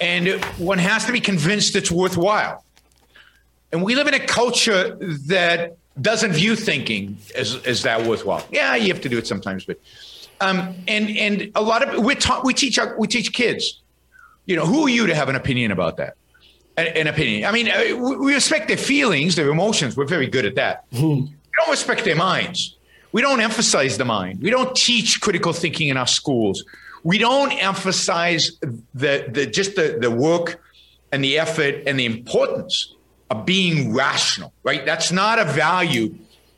[0.00, 2.64] and one has to be convinced it's worthwhile.
[3.72, 8.44] And we live in a culture that doesn't view thinking as, as that worthwhile.
[8.50, 9.78] Yeah, you have to do it sometimes, but
[10.40, 13.80] um, and and a lot of we ta- we teach our, we teach kids.
[14.46, 16.16] You know, who are you to have an opinion about that?
[16.86, 17.44] An, opinion.
[17.44, 19.96] I mean, uh, we respect their feelings, their emotions.
[19.96, 20.90] We're very good at that.
[20.90, 21.26] Mm-hmm.
[21.26, 22.76] We don't respect their minds.
[23.12, 24.40] We don't emphasize the mind.
[24.40, 26.64] We don't teach critical thinking in our schools.
[27.02, 28.52] We don't emphasize
[28.94, 30.62] the the just the the work
[31.12, 32.94] and the effort and the importance
[33.30, 34.84] of being rational, right?
[34.84, 36.14] That's not a value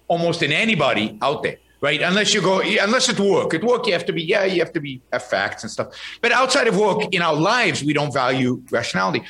[0.08, 2.02] almost in anybody out there, right?
[2.02, 3.54] Unless you go, unless it's work.
[3.54, 5.88] At work, you have to be, yeah, you have to be have facts and stuff.
[6.20, 9.22] But outside of work, in our lives, we don't value rationality.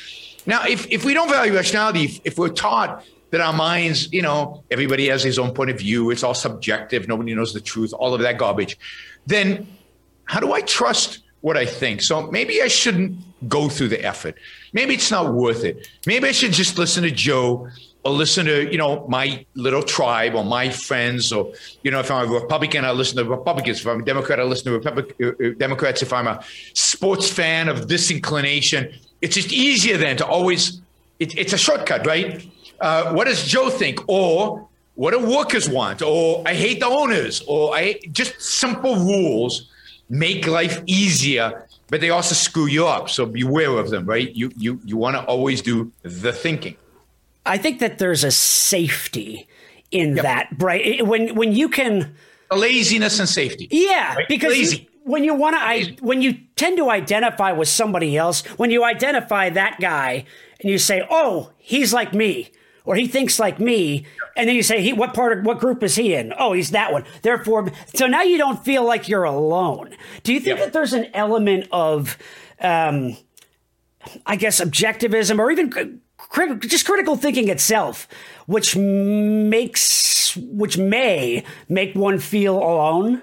[0.46, 4.22] Now, if, if we don't value rationality, if, if we're taught that our minds, you
[4.22, 7.92] know, everybody has his own point of view, it's all subjective, nobody knows the truth,
[7.92, 8.78] all of that garbage,
[9.26, 9.66] then
[10.24, 12.02] how do I trust what I think?
[12.02, 14.36] So maybe I shouldn't go through the effort
[14.72, 15.88] maybe it's not worth it.
[16.06, 17.68] Maybe I should just listen to Joe
[18.04, 21.52] or listen to, you know, my little tribe or my friends or,
[21.82, 23.80] you know, if I'm a Republican, I listen to Republicans.
[23.80, 26.02] If I'm a Democrat, I listen to Republic, uh, uh, Democrats.
[26.02, 26.42] If I'm a
[26.74, 28.92] sports fan of this inclination,
[29.22, 30.80] it's just easier then to always,
[31.18, 32.46] it, it's a shortcut, right?
[32.80, 34.00] Uh, what does Joe think?
[34.08, 36.02] Or what do workers want?
[36.02, 39.70] Or I hate the owners or I just simple rules
[40.10, 43.10] make life easier but they also screw you up.
[43.10, 44.34] So beware of them, right?
[44.34, 46.74] You you you want to always do the thinking.
[47.44, 49.46] I think that there's a safety
[49.90, 50.22] in yep.
[50.22, 51.06] that, right?
[51.06, 52.14] When when you can
[52.50, 53.68] a laziness and safety.
[53.70, 54.26] Yeah, right?
[54.26, 58.70] because you, when you want to, when you tend to identify with somebody else, when
[58.70, 60.24] you identify that guy
[60.60, 62.50] and you say, "Oh, he's like me,"
[62.84, 65.82] or he thinks like me, and then you say, he, what part of what group
[65.82, 66.32] is he in?
[66.38, 67.04] Oh, he's that one.
[67.22, 69.94] Therefore, so now you don't feel like you're alone.
[70.22, 72.16] Do you think that there's an element of,
[72.60, 73.16] um,
[74.26, 78.08] I guess, objectivism or even crit- just critical thinking itself,
[78.46, 83.22] which makes, which may make one feel alone?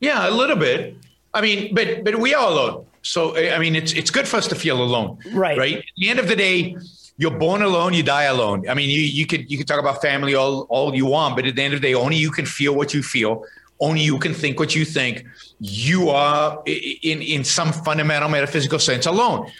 [0.00, 0.96] Yeah, a little bit.
[1.32, 2.86] I mean, but but we are alone.
[3.02, 5.56] So I mean, it's it's good for us to feel alone, right?
[5.56, 5.78] Right.
[5.78, 6.76] At the end of the day,
[7.18, 8.68] you're born alone, you die alone.
[8.68, 11.46] I mean, you you could you could talk about family all all you want, but
[11.46, 13.44] at the end of the day, only you can feel what you feel.
[13.78, 15.24] Only you can think what you think.
[15.60, 19.50] You are in in some fundamental metaphysical sense alone,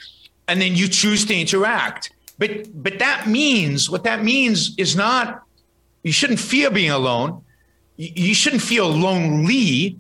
[0.49, 2.13] and then you choose to interact.
[2.39, 2.51] But
[2.83, 5.43] but that means what that means is not
[6.03, 7.43] you shouldn't fear being alone.
[7.97, 9.97] You shouldn't feel lonely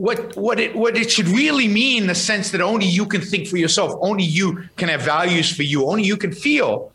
[0.00, 3.20] what what it what it should really mean in the sense that only you can
[3.20, 6.90] think for yourself, only you can have values for you, only you can feel,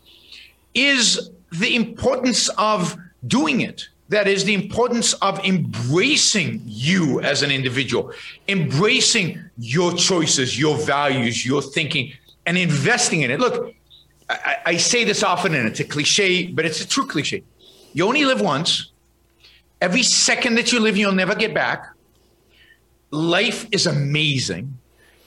[0.74, 3.86] is the importance of doing it.
[4.08, 8.12] That is the importance of embracing you as an individual,
[8.48, 12.12] embracing your choices, your values, your thinking,
[12.44, 13.38] and investing in it.
[13.38, 13.72] Look,
[14.28, 17.44] I, I say this often, and it's a cliche, but it's a true cliche.
[17.92, 18.90] You only live once.
[19.80, 21.95] Every second that you live, you'll never get back
[23.10, 24.78] life is amazing.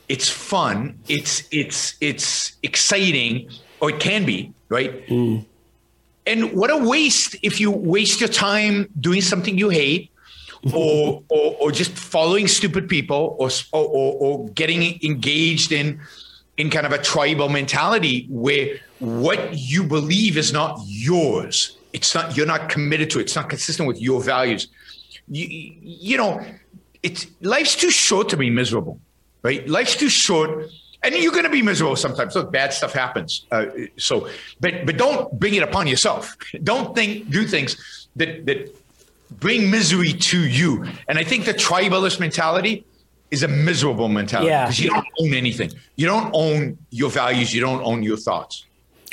[0.08, 1.00] It's fun.
[1.08, 5.08] It's it's it's exciting, or it can be, right?
[5.08, 5.46] Mm.
[6.26, 10.12] And what a waste if you waste your time doing something you hate,
[10.74, 16.00] or, or, or just following stupid people, or, or or getting engaged in
[16.58, 21.78] in kind of a tribal mentality where what you believe is not yours.
[21.94, 23.24] It's not you're not committed to it.
[23.24, 24.68] It's not consistent with your values.
[25.28, 25.46] You,
[25.82, 26.44] you know,
[27.04, 29.00] it's life's too short to be miserable.
[29.44, 29.68] right?
[29.68, 30.70] Life's too short.
[31.02, 32.36] And you're going to be miserable sometimes.
[32.36, 33.46] Look, bad stuff happens.
[33.52, 34.28] Uh, so,
[34.60, 36.36] but but don't bring it upon yourself.
[36.64, 38.76] Don't think do things that that
[39.40, 40.86] bring misery to you.
[41.08, 42.84] And I think the tribalist mentality
[43.32, 44.66] is a miserable mentality Yeah.
[44.66, 45.72] because you don't own anything.
[45.96, 47.54] You don't own your values.
[47.54, 48.66] You don't own your thoughts.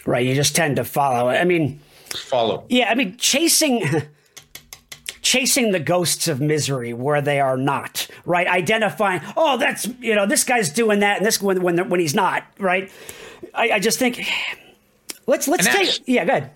[0.06, 0.26] Right.
[0.26, 1.28] You just tend to follow.
[1.28, 1.78] I mean,
[2.10, 2.64] Follow.
[2.68, 3.84] yeah, I mean, chasing.
[5.26, 8.46] Chasing the ghosts of misery where they are not, right?
[8.46, 12.14] Identifying, oh, that's you know, this guy's doing that, and this when when when he's
[12.14, 12.92] not, right?
[13.52, 14.24] I, I just think
[15.26, 16.48] let's let's take yeah, good.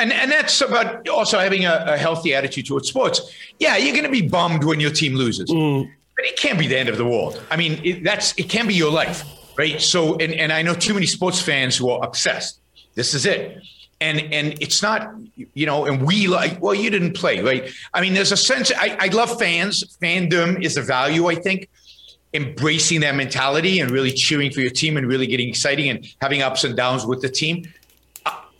[0.00, 3.20] And and that's about also having a, a healthy attitude towards sports.
[3.60, 5.88] Yeah, you're going to be bummed when your team loses, mm.
[6.16, 7.40] but it can't be the end of the world.
[7.52, 9.22] I mean, it, that's it can be your life,
[9.56, 9.80] right?
[9.80, 12.58] So, and and I know too many sports fans who are obsessed.
[12.96, 13.62] This is it,
[14.02, 15.14] and and it's not,
[15.54, 15.86] you know.
[15.86, 17.70] And we like, well, you didn't play, right?
[17.94, 18.72] I mean, there's a sense.
[18.76, 19.96] I, I love fans.
[20.02, 21.68] Fandom is a value, I think.
[22.34, 26.40] Embracing that mentality and really cheering for your team and really getting exciting and having
[26.42, 27.64] ups and downs with the team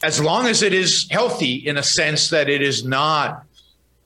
[0.02, 3.44] as long as it is healthy in a sense that it is not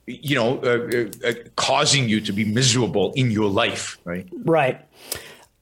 [0.05, 4.79] you know uh, uh, uh, causing you to be miserable in your life right Right.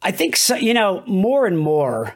[0.05, 2.13] I think so, you know, more and more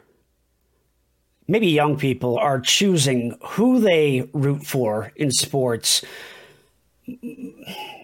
[1.50, 6.04] maybe young people are choosing who they root for in sports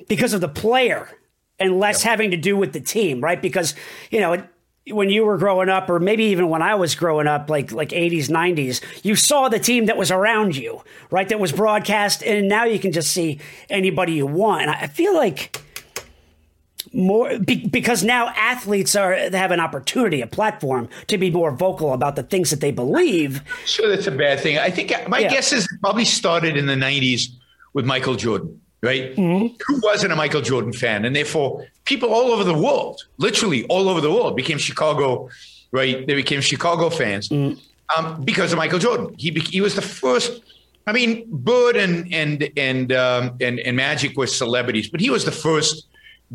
[0.08, 1.10] because of the player
[1.60, 3.42] and less having to do with the team, right?
[3.42, 3.76] Because,
[4.10, 4.44] you know, it,
[4.92, 7.90] when you were growing up or maybe even when I was growing up like like
[7.90, 11.28] 80s 90s you saw the team that was around you right?
[11.28, 14.62] That was broadcast and now you can just see anybody you want.
[14.62, 15.65] And I feel like
[16.96, 21.94] more be, because now athletes are have an opportunity, a platform to be more vocal
[21.94, 23.42] about the things that they believe.
[23.66, 24.58] sure that's a bad thing.
[24.58, 25.30] I think my Yeah.
[25.30, 27.30] guess is it probably started in the 90s
[27.74, 29.16] with michael jordan right?
[29.18, 31.06] Who wasn't a michael jordan fan?
[31.06, 35.30] And therefore people all over the world literally all over the world became chicago
[35.72, 36.08] right?
[36.08, 39.14] They became chicago fans um, because of michael jordan.
[39.18, 40.42] He, he was the first
[40.88, 45.26] I mean, Bird and and and um, and and Magic were celebrities, but he was
[45.26, 45.88] the first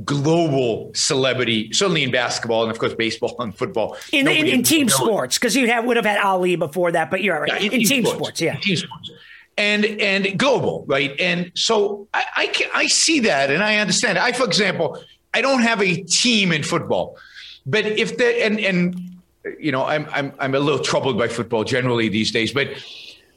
[0.05, 3.97] global celebrity, certainly in basketball and of course baseball and football.
[4.13, 7.23] In, in, in team sports, because you have would have had Ali before that, but
[7.23, 7.63] you're right.
[7.63, 8.55] yeah, in, team sports, yeah.
[8.55, 9.11] In team sports.
[9.57, 11.19] And and global, right?
[11.19, 14.17] And so I I, can, I see that and I understand.
[14.17, 15.03] I, for example,
[15.35, 17.19] I don't have a team in football,
[17.67, 19.19] but if the and and
[19.59, 22.69] you know I'm I'm I'm a little troubled by football generally these days, but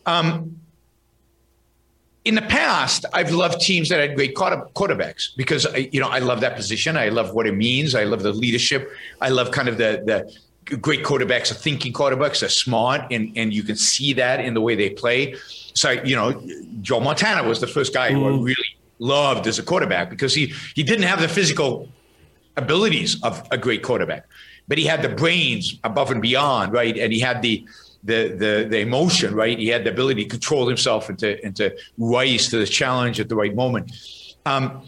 [0.05, 0.59] um.
[2.25, 6.07] In the past, I've loved teams that had great quarter- quarterbacks because I, you know
[6.07, 6.95] I love that position.
[6.95, 7.95] I love what it means.
[7.95, 8.89] I love the leadership.
[9.19, 10.33] I love kind of the the
[10.77, 14.62] great quarterbacks are thinking quarterbacks are smart and and you can see that in the
[14.62, 15.36] way they play
[15.73, 16.41] so you know
[16.81, 18.43] joe montana was the first guy who i mm.
[18.45, 21.89] really loved as a quarterback because he he didn't have the physical
[22.55, 24.25] abilities of a great quarterback
[24.67, 27.65] but he had the brains above and beyond right and he had the
[28.03, 31.55] the the, the emotion right he had the ability to control himself and to and
[31.55, 33.91] to rise to the challenge at the right moment
[34.45, 34.83] um,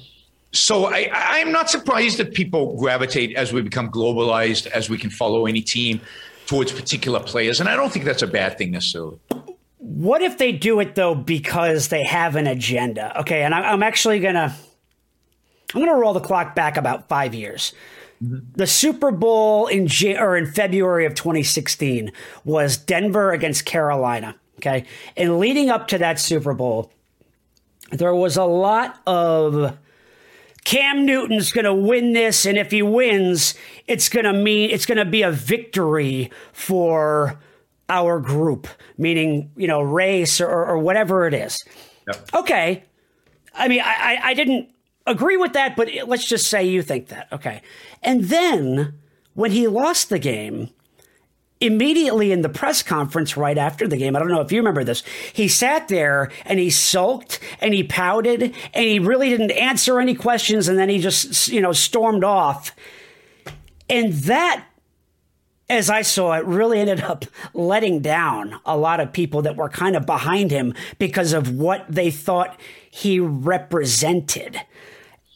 [0.56, 5.10] so I, I'm not surprised that people gravitate as we become globalized, as we can
[5.10, 6.00] follow any team
[6.46, 9.20] towards particular players, and I don't think that's a bad thing necessarily.
[9.78, 13.20] What if they do it though because they have an agenda?
[13.22, 14.56] Okay, and I'm actually gonna
[15.74, 17.74] I'm gonna roll the clock back about five years.
[18.22, 22.12] The Super Bowl in Jan- or in February of 2016
[22.44, 24.36] was Denver against Carolina.
[24.58, 24.86] Okay,
[25.18, 26.92] and leading up to that Super Bowl,
[27.92, 29.78] there was a lot of
[30.64, 33.54] Cam Newton's going to win this, and if he wins,
[33.88, 37.40] it's going to mean it's going to be a victory for
[37.90, 41.64] our group, meaning you know race or, or whatever it is.
[42.08, 42.30] Yep.
[42.34, 42.84] Okay,
[43.54, 44.70] I mean I, I I didn't
[45.06, 47.28] agree with that, but let's just say you think that.
[47.32, 47.62] Okay,
[48.02, 49.00] and then
[49.34, 50.70] when he lost the game,
[51.62, 54.84] immediately in the press conference right after the game, I don't know if you remember
[54.84, 60.00] this, he sat there and he sulked and he pouted and he really didn't answer
[60.00, 62.76] any questions and then he just, you know, stormed off.
[63.90, 64.66] And that,
[65.70, 69.70] as I saw it, really ended up letting down a lot of people that were
[69.70, 72.60] kind of behind him because of what they thought
[72.90, 74.62] he represented.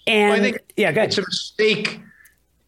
[0.10, 2.02] And I think yeah, it's a mistake.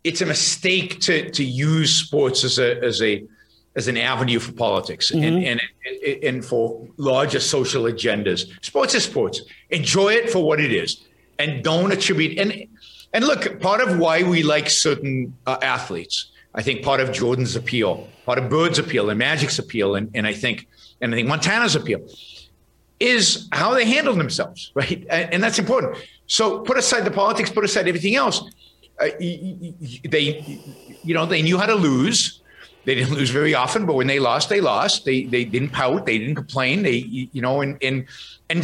[0.04, 3.24] It's a mistake to to use sports as a as a
[3.76, 5.62] as an avenue for politics and, and
[6.06, 8.46] and and for larger social agendas.
[8.64, 9.42] Sports is sports.
[9.72, 11.02] Enjoy it for what it is,
[11.40, 12.38] and don't attribute.
[12.38, 12.68] And
[13.14, 17.56] and look, part of why we like certain uh, athletes, I think part of Jordan's
[17.56, 20.68] appeal, part of Bird's appeal, and Magic's appeal, and and I think
[21.02, 22.08] and I think Montana's appeal
[23.00, 25.06] is how they handle themselves, right?
[25.10, 25.98] And, and that's important.
[26.32, 28.42] So put aside the politics, put aside everything else.
[29.02, 30.62] uh, they,
[31.04, 32.42] you know, they knew how to lose.
[32.86, 35.04] They didn't lose very often, but when they lost, they lost.
[35.04, 36.06] They they didn't pout.
[36.06, 36.84] They didn't complain.
[36.84, 37.04] They,
[37.36, 38.06] you know, and and
[38.50, 38.64] and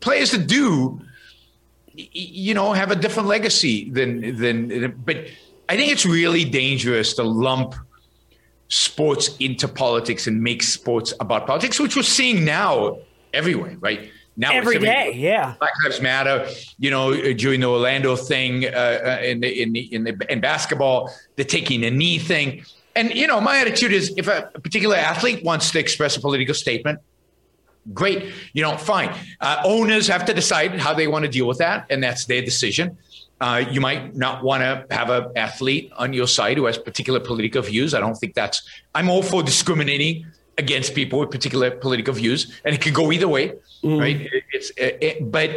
[0.00, 1.00] players that do,
[1.94, 4.94] you know, have a different legacy than than.
[5.04, 5.18] But
[5.68, 7.74] I think it's really dangerous to lump
[8.68, 12.98] sports into politics and make sports about politics, which we're seeing now
[13.34, 14.10] everywhere, right?
[14.36, 15.54] Now every day, yeah.
[15.58, 16.46] Black Lives Matter.
[16.78, 21.10] You know, during the Orlando thing uh, in the in the in the in basketball,
[21.36, 22.64] the taking a knee thing,
[22.94, 26.54] and you know, my attitude is if a particular athlete wants to express a political
[26.54, 27.00] statement,
[27.94, 28.30] great.
[28.52, 29.14] You know, fine.
[29.40, 32.42] Uh, owners have to decide how they want to deal with that, and that's their
[32.42, 32.98] decision.
[33.40, 37.20] Uh, you might not want to have an athlete on your side who has particular
[37.20, 37.94] political views.
[37.94, 38.62] I don't think that's.
[38.94, 40.26] I'm all for discriminating
[40.58, 43.52] against people with particular political views, and it can go either way,
[43.82, 44.00] mm.
[44.00, 44.28] right?
[44.52, 45.50] It's it, it, but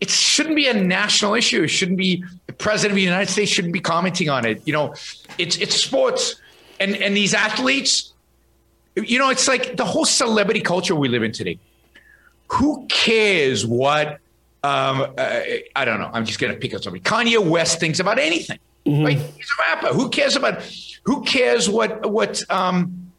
[0.00, 1.62] it shouldn't be a national issue.
[1.62, 4.62] It shouldn't be the president of the United States shouldn't be commenting on it.
[4.66, 4.94] You know,
[5.38, 6.36] it's it's sports,
[6.80, 8.12] and and these athletes,
[8.96, 11.58] you know, it's like the whole celebrity culture we live in today.
[12.48, 14.20] Who cares what
[14.64, 15.40] um, uh,
[15.76, 16.10] I don't know.
[16.12, 17.04] I'm just going to pick up somebody.
[17.04, 18.58] Kanye West thinks about anything.
[18.86, 19.04] Mm-hmm.
[19.04, 19.18] Right?
[19.18, 19.94] He's a rapper.
[19.94, 20.62] Who cares about?
[21.04, 23.12] Who cares what what um,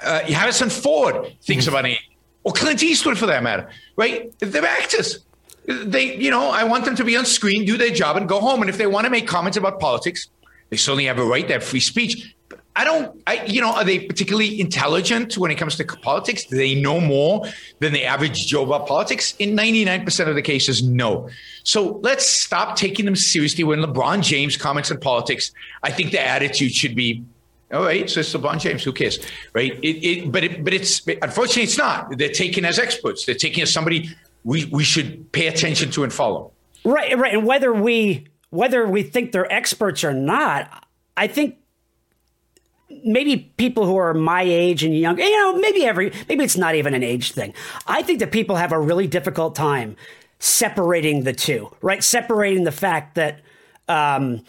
[0.00, 1.74] uh, Harrison Ford thinks mm-hmm.
[1.74, 2.13] about anything,
[2.44, 3.68] or Clint Eastwood for that matter?
[3.96, 4.32] Right?
[4.38, 5.20] They're actors.
[5.66, 8.40] They, you know, I want them to be on screen, do their job, and go
[8.40, 8.60] home.
[8.60, 10.28] And if they want to make comments about politics,
[10.70, 11.46] they certainly have a right.
[11.46, 12.34] They have free speech.
[12.76, 16.44] I don't, I, you know, are they particularly intelligent when it comes to politics?
[16.44, 17.44] Do they know more
[17.78, 19.36] than the average Joe about politics?
[19.38, 21.28] In 99% of the cases, no.
[21.62, 25.52] So let's stop taking them seriously when LeBron James comments on politics.
[25.84, 27.22] I think the attitude should be,
[27.74, 29.18] all right, so it's LeBron James, who cares,
[29.52, 29.72] right?
[29.82, 32.16] It, it, but it, but it's unfortunately it's not.
[32.16, 33.26] They're taken as experts.
[33.26, 34.10] They're taking as somebody
[34.44, 36.52] we we should pay attention to and follow.
[36.84, 37.34] Right, right.
[37.34, 41.58] And whether we whether we think they're experts or not, I think
[43.04, 46.74] maybe people who are my age and young, you know, maybe every, maybe it's not
[46.74, 47.54] even an age thing.
[47.86, 49.96] I think that people have a really difficult time
[50.38, 52.04] separating the two, right?
[52.04, 53.40] Separating the fact that,
[53.88, 54.44] um,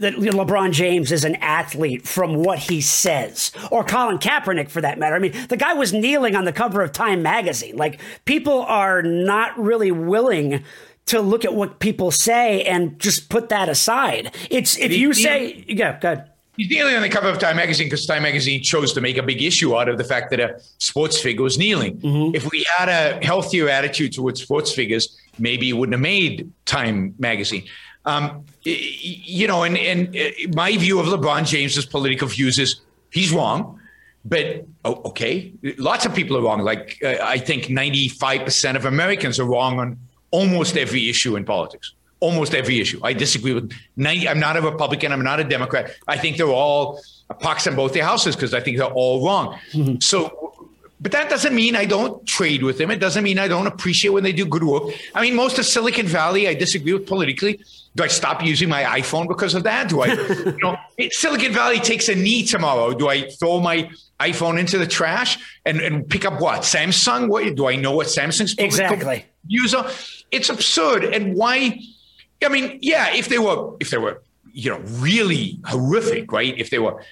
[0.00, 4.98] that LeBron James is an athlete from what he says, or Colin Kaepernick for that
[4.98, 5.14] matter.
[5.14, 7.76] I mean, the guy was kneeling on the cover of Time magazine.
[7.76, 10.64] Like, people are not really willing
[11.06, 14.34] to look at what people say and just put that aside.
[14.50, 16.24] It's if you say, yeah, good.
[16.56, 19.22] He's kneeling on the cover of Time magazine because Time magazine chose to make a
[19.22, 21.98] big issue out of the fact that a sports figure was kneeling.
[21.98, 22.36] Mm-hmm.
[22.36, 27.14] If we had a healthier attitude towards sports figures, maybe it wouldn't have made Time
[27.18, 27.64] magazine.
[28.06, 32.80] Um, you know, and, and uh, my view of LeBron James's political views is
[33.10, 33.80] he's wrong.
[34.26, 36.60] But oh, okay, lots of people are wrong.
[36.60, 39.98] Like uh, I think 95% of Americans are wrong on
[40.30, 41.94] almost every issue in politics
[42.24, 42.98] almost every issue.
[43.02, 44.28] I disagree with 90.
[44.28, 45.12] I'm not a Republican.
[45.12, 45.90] I'm not a Democrat.
[46.08, 47.00] I think they're all
[47.40, 49.58] pox in both their houses because I think they're all wrong.
[49.72, 50.00] Mm-hmm.
[50.00, 50.53] So,
[51.04, 52.90] but that doesn't mean I don't trade with them.
[52.90, 54.84] It doesn't mean I don't appreciate when they do good work.
[55.14, 57.60] I mean, most of Silicon Valley, I disagree with politically.
[57.94, 59.90] Do I stop using my iPhone because of that?
[59.90, 60.06] Do I,
[60.46, 60.78] you know,
[61.10, 62.94] Silicon Valley takes a knee tomorrow.
[62.94, 65.36] Do I throw my iPhone into the trash
[65.66, 66.62] and, and pick up what?
[66.62, 67.28] Samsung?
[67.28, 69.84] What do I know what Samsung's exactly user?
[70.30, 71.04] It's absurd.
[71.04, 71.80] And why?
[72.42, 74.22] I mean, yeah, if they were, if they were,
[74.54, 76.54] you know, really horrific, right?
[76.56, 77.04] If they were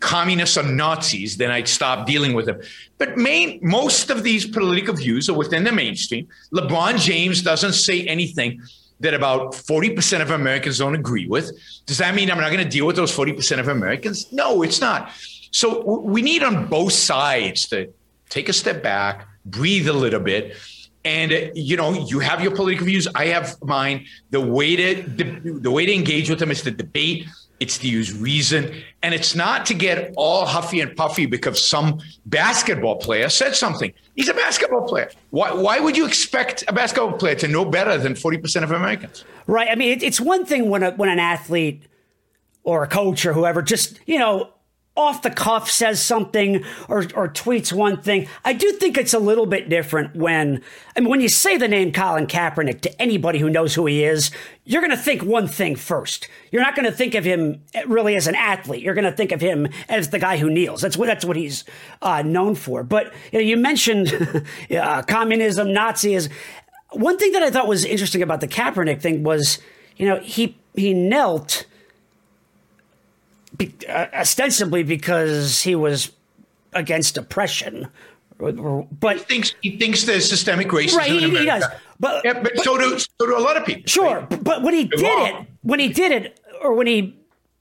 [0.00, 2.60] communists or Nazis, then I'd stop dealing with them.
[2.98, 6.28] But main, most of these political views are within the mainstream.
[6.52, 8.62] LeBron James doesn't say anything
[9.00, 11.50] that about 40% of Americans don't agree with.
[11.86, 14.30] Does that mean I'm not going to deal with those 40% of Americans?
[14.32, 15.10] No, it's not.
[15.50, 17.92] So we need on both sides to
[18.28, 20.56] take a step back, breathe a little bit,
[21.04, 25.02] and you know you have your political views i have mine the way to
[25.60, 27.26] the way to engage with them is to debate
[27.60, 28.82] it's to use reason.
[29.02, 33.92] And it's not to get all huffy and puffy because some basketball player said something.
[34.16, 35.10] He's a basketball player.
[35.28, 39.24] Why, why would you expect a basketball player to know better than 40% of americans?
[39.46, 39.68] Right.
[39.70, 41.82] I mean it's one thing when a, when an athlete
[42.62, 44.50] or a coach or whoever just you know
[44.96, 48.28] off the cuff says something or, or tweets one thing.
[48.44, 50.62] I do think it's a little bit different when,
[50.96, 54.02] I mean, when you say the name Colin Kaepernick to anybody who knows who he
[54.02, 54.32] is,
[54.64, 56.28] you're going to think one thing first.
[56.50, 58.82] You're not going to think of him really as an athlete.
[58.82, 60.80] You're going to think of him as the guy who kneels.
[60.80, 61.64] That's what, that's what he's
[62.02, 62.82] uh, known for.
[62.82, 66.30] But you, know, you mentioned uh, communism, Nazism.
[66.92, 69.60] One thing that I thought was interesting about the Kaepernick thing was,
[69.96, 71.64] you know, he, he knelt
[73.60, 76.10] be, uh, ostensibly because he was
[76.72, 77.88] against oppression.
[78.38, 80.96] But he thinks he thinks there's systemic racism.
[80.96, 81.64] Right, he, he does.
[81.98, 83.82] But, yeah, but, but, so do so do a lot of people.
[83.86, 84.44] Sure, right?
[84.44, 85.42] but when he did wrong.
[85.42, 87.18] it, when he did it, or when he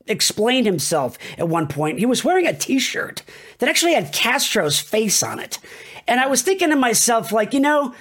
[0.08, 3.22] explained himself at one point, he was wearing a T-shirt
[3.58, 5.60] that actually had Castro's face on it,
[6.08, 7.93] and I was thinking to myself, like, you know,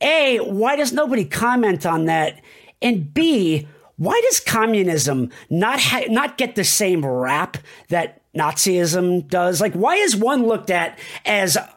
[0.00, 2.40] a, why does nobody comment on that,
[2.80, 3.68] and B,
[4.00, 7.58] why does communism not ha- not get the same rap
[7.90, 9.60] that Nazism does?
[9.60, 11.68] Like, why is one looked at as uh,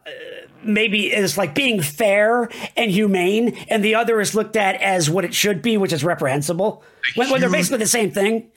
[0.64, 5.26] maybe as like being fair and humane, and the other is looked at as what
[5.26, 6.82] it should be, which is reprehensible,
[7.16, 8.50] when, when they're basically the same thing?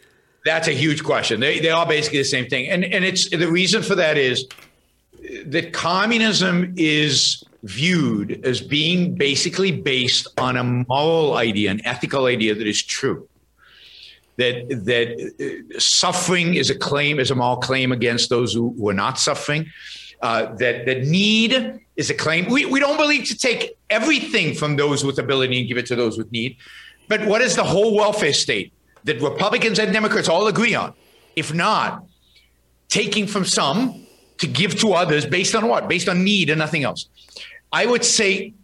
[0.45, 1.41] That's a huge question.
[1.41, 4.47] They they are basically the same thing, and and it's the reason for that is
[5.45, 12.55] that communism is viewed as being basically based on a moral idea, an ethical idea
[12.55, 13.29] that is true
[14.37, 15.09] that that
[15.41, 19.19] uh, suffering is a claim, is a moral claim against those who, who are not
[19.19, 19.67] suffering.
[20.23, 22.49] Uh, that that need is a claim.
[22.51, 25.97] We we don't believe to take everything from those with ability and give it to
[25.97, 26.57] those with need.
[27.09, 28.73] But what is the whole welfare state
[29.05, 30.95] that Republicans and Democrats all agree on?
[31.37, 32.05] If not,
[32.89, 34.07] taking from some
[34.39, 35.89] to give to others based on what?
[35.89, 37.09] Based on need and nothing else.
[37.73, 38.55] I would say,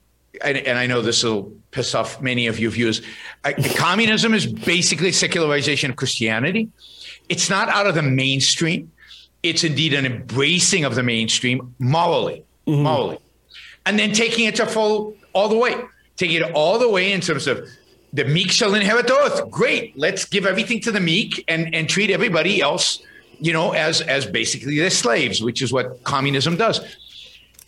[0.45, 3.03] and, and I know this will piss off many of your viewers.
[3.45, 6.69] Uh, communism is basically secularization of Christianity.
[7.29, 8.91] It's not out of the mainstream.
[9.43, 12.83] It's indeed an embracing of the mainstream morally, mm-hmm.
[12.83, 13.19] morally,
[13.87, 15.75] and then taking it to full all the way,
[16.17, 17.69] taking it all the way in terms of
[18.13, 19.51] the meek shall inherit the earth.
[19.51, 23.03] Great, let's give everything to the meek and and treat everybody else,
[23.41, 26.81] you know, as as basically their slaves, which is what communism does.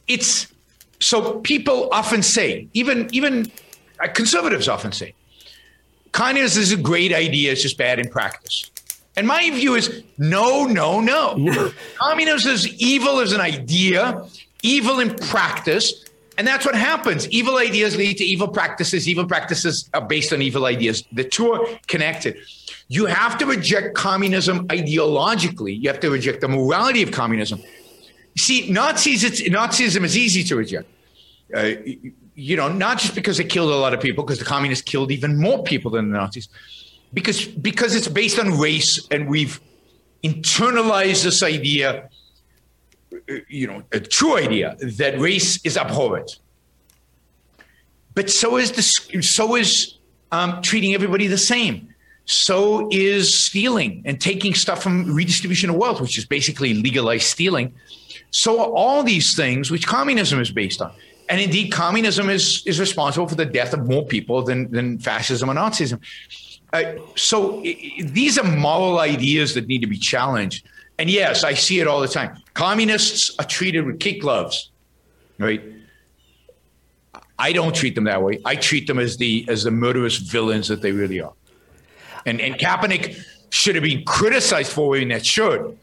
[0.06, 0.46] It's
[1.00, 3.50] so people often say, even even
[4.02, 5.14] uh, conservatives often say,
[6.12, 8.70] kindness is a great idea, it's just bad in practice.
[9.16, 11.72] And my view is no, no, no.
[11.98, 14.24] Communism is evil as an idea,
[14.62, 16.04] evil in practice.
[16.36, 17.28] And that's what happens.
[17.28, 19.08] Evil ideas lead to evil practices.
[19.08, 21.04] Evil practices are based on evil ideas.
[21.12, 22.36] The two are connected.
[22.88, 25.80] You have to reject communism ideologically.
[25.80, 27.62] You have to reject the morality of communism.
[28.36, 30.88] See, Nazis, it's, Nazism is easy to reject.
[31.54, 31.72] Uh,
[32.34, 35.10] you know, not just because they killed a lot of people, because the communists killed
[35.10, 36.48] even more people than the Nazis,
[37.12, 39.60] because because it's based on race, and we've
[40.24, 42.08] internalized this idea,
[43.48, 46.38] you know, a true idea that race is abhorrent.
[48.14, 48.82] But so is the
[49.22, 49.98] so is
[50.32, 51.88] um, treating everybody the same.
[52.26, 57.74] So is stealing and taking stuff from redistribution of wealth, which is basically legalized stealing.
[58.34, 60.92] So all these things, which communism is based on,
[61.28, 65.48] and indeed, communism is, is responsible for the death of more people than, than fascism
[65.50, 66.00] and Nazism.
[66.72, 70.66] Uh, so these are moral ideas that need to be challenged.
[70.98, 72.36] And yes, I see it all the time.
[72.54, 74.72] Communists are treated with kid gloves,
[75.38, 75.62] right?
[77.38, 78.40] I don't treat them that way.
[78.44, 81.34] I treat them as the as the murderous villains that they really are.
[82.26, 83.16] And and Kaepernick
[83.50, 85.76] should have been criticized for wearing that shirt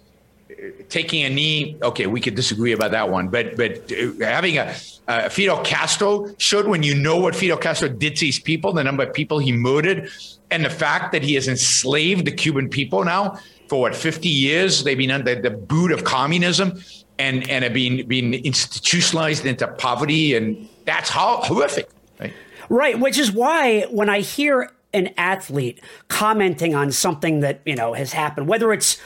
[0.90, 4.76] taking a knee, okay, we could disagree about that one, but but uh, having a
[5.08, 8.84] uh, Fidel Castro should, when you know what Fidel Castro did to these people, the
[8.84, 10.10] number of people he murdered,
[10.52, 14.84] and the fact that he has enslaved the Cuban people now for what 50 years,
[14.84, 16.82] they've been under the boot of communism
[17.18, 21.90] and and have been been institutionalized into poverty, and that's how horrific.
[22.20, 22.34] Right?
[22.70, 27.94] right, which is why when I hear an athlete commenting on something that you know
[27.94, 29.00] has happened, whether it's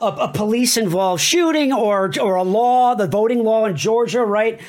[0.00, 4.60] a, a police involved shooting or or a law, the voting law in Georgia, right?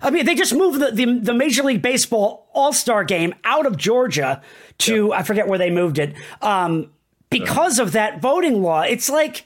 [0.00, 3.66] I mean, they just moved the, the, the Major League Baseball All Star game out
[3.66, 4.42] of Georgia
[4.78, 5.12] to.
[5.12, 6.90] I forget where they moved it um,
[7.28, 8.82] because of that voting law.
[8.82, 9.44] It's like,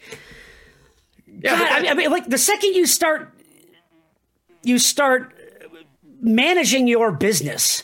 [1.27, 3.35] yeah, God, I, I mean, like the second you start
[4.63, 5.35] you start
[6.21, 7.83] managing your business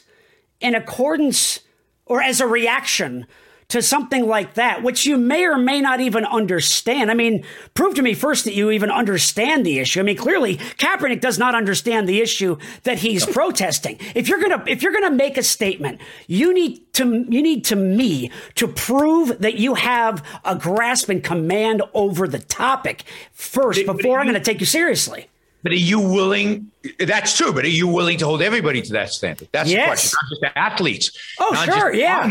[0.60, 1.60] in accordance
[2.06, 3.26] or as a reaction
[3.68, 7.10] to something like that, which you may or may not even understand.
[7.10, 7.44] I mean,
[7.74, 10.00] prove to me first that you even understand the issue.
[10.00, 13.98] I mean, clearly Kaepernick does not understand the issue that he's protesting.
[14.14, 17.76] If you're gonna if you're gonna make a statement, you need to you need to
[17.76, 23.98] me to prove that you have a grasp and command over the topic first but,
[23.98, 25.28] before but I'm going to take you seriously.
[25.62, 26.70] But are you willing?
[26.98, 27.52] That's true.
[27.52, 29.48] But are you willing to hold everybody to that standard?
[29.52, 29.80] That's yes.
[29.80, 30.18] the question.
[30.22, 31.18] Not just athletes.
[31.40, 31.92] Oh, sure.
[31.92, 32.30] yeah.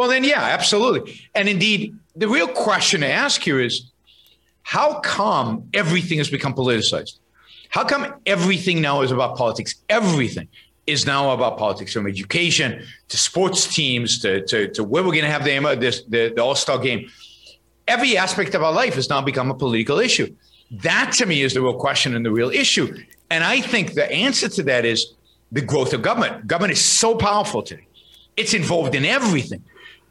[0.00, 1.20] Well, then, yeah, absolutely.
[1.34, 3.90] And indeed, the real question to ask here is
[4.62, 7.18] how come everything has become politicized?
[7.68, 9.74] How come everything now is about politics?
[9.90, 10.48] Everything
[10.86, 15.24] is now about politics, from education to sports teams to, to, to where we're going
[15.24, 17.06] to have the, this, the, the All Star game.
[17.86, 20.34] Every aspect of our life has now become a political issue.
[20.70, 22.96] That to me is the real question and the real issue.
[23.30, 25.12] And I think the answer to that is
[25.52, 26.46] the growth of government.
[26.46, 27.86] Government is so powerful today,
[28.38, 29.62] it's involved in everything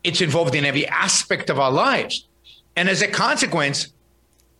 [0.04, 2.28] it's involved in every aspect of our lives.
[2.76, 3.94] And as a consequence,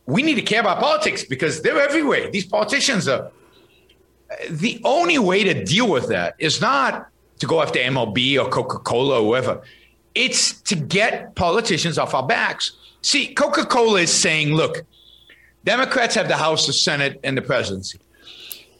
[0.06, 2.30] we need to care about politics because they're everywhere.
[2.30, 3.30] These politicians are.
[4.48, 7.08] The only way to deal with that is not
[7.40, 9.62] to go after MLB or Coca Cola or whoever.
[10.14, 12.72] It's to get politicians off our backs.
[13.02, 14.84] See, Coca Cola is saying, look,
[15.64, 17.98] Democrats have the House, the Senate, and the presidency.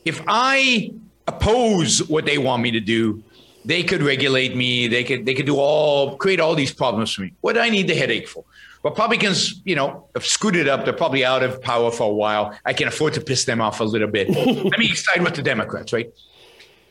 [0.05, 0.93] If I
[1.27, 3.23] oppose what they want me to do,
[3.65, 4.89] they could regulate me.
[4.89, 7.33] They could they could do all create all these problems for me.
[7.41, 8.45] What do I need the headache for?
[8.83, 10.85] Republicans, you know, have screwed it up.
[10.85, 12.57] They're probably out of power for a while.
[12.65, 14.31] I can afford to piss them off a little bit.
[14.31, 16.11] Let me side with the Democrats, right?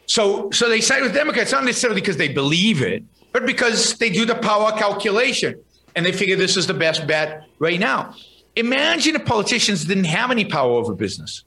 [0.05, 4.09] So so they side with Democrats not necessarily because they believe it, but because they
[4.09, 5.59] do the power calculation
[5.95, 8.15] and they figure this is the best bet right now.
[8.55, 11.43] Imagine if politicians didn't have any power over business.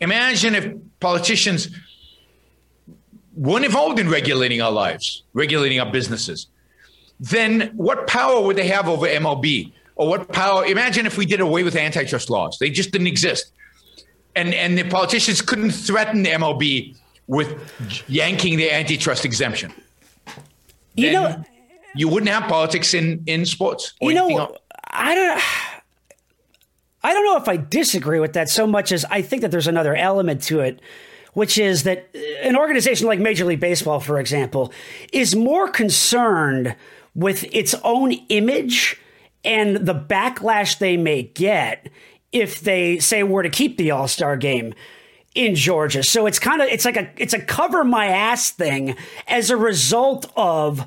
[0.00, 1.68] Imagine if politicians
[3.40, 6.46] weren't involved in regulating our lives, regulating our businesses.
[7.18, 9.72] Then what power would they have over MLB?
[9.96, 10.64] Or what power?
[10.66, 12.58] Imagine if we did away with antitrust laws.
[12.58, 13.52] They just didn't exist.
[14.36, 17.58] And, and the politicians couldn't threaten the MLB with
[18.08, 19.72] yanking the antitrust exemption.
[20.94, 21.44] You then know,
[21.94, 23.94] you wouldn't have politics in, in sports.
[24.00, 25.42] you know, I don't.
[27.02, 29.66] I don't know if I disagree with that so much as I think that there's
[29.66, 30.80] another element to it,
[31.32, 32.08] which is that
[32.42, 34.72] an organization like Major League Baseball, for example,
[35.12, 36.74] is more concerned
[37.14, 39.00] with its own image
[39.44, 41.88] and the backlash they may get
[42.32, 44.74] if they say we're to keep the All Star game
[45.34, 46.02] in Georgia.
[46.02, 49.56] So it's kind of it's like a it's a cover my ass thing as a
[49.56, 50.86] result of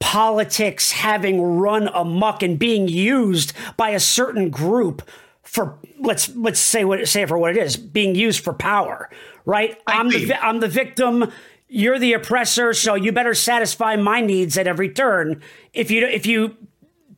[0.00, 5.08] politics having run amok and being used by a certain group
[5.42, 9.10] for let's let's say what say for what it is being used for power
[9.44, 9.76] right?
[9.86, 11.32] I i'm the i'm the victim.
[11.68, 15.42] You're the oppressor so you better satisfy my needs at every turn.
[15.72, 16.56] If you if you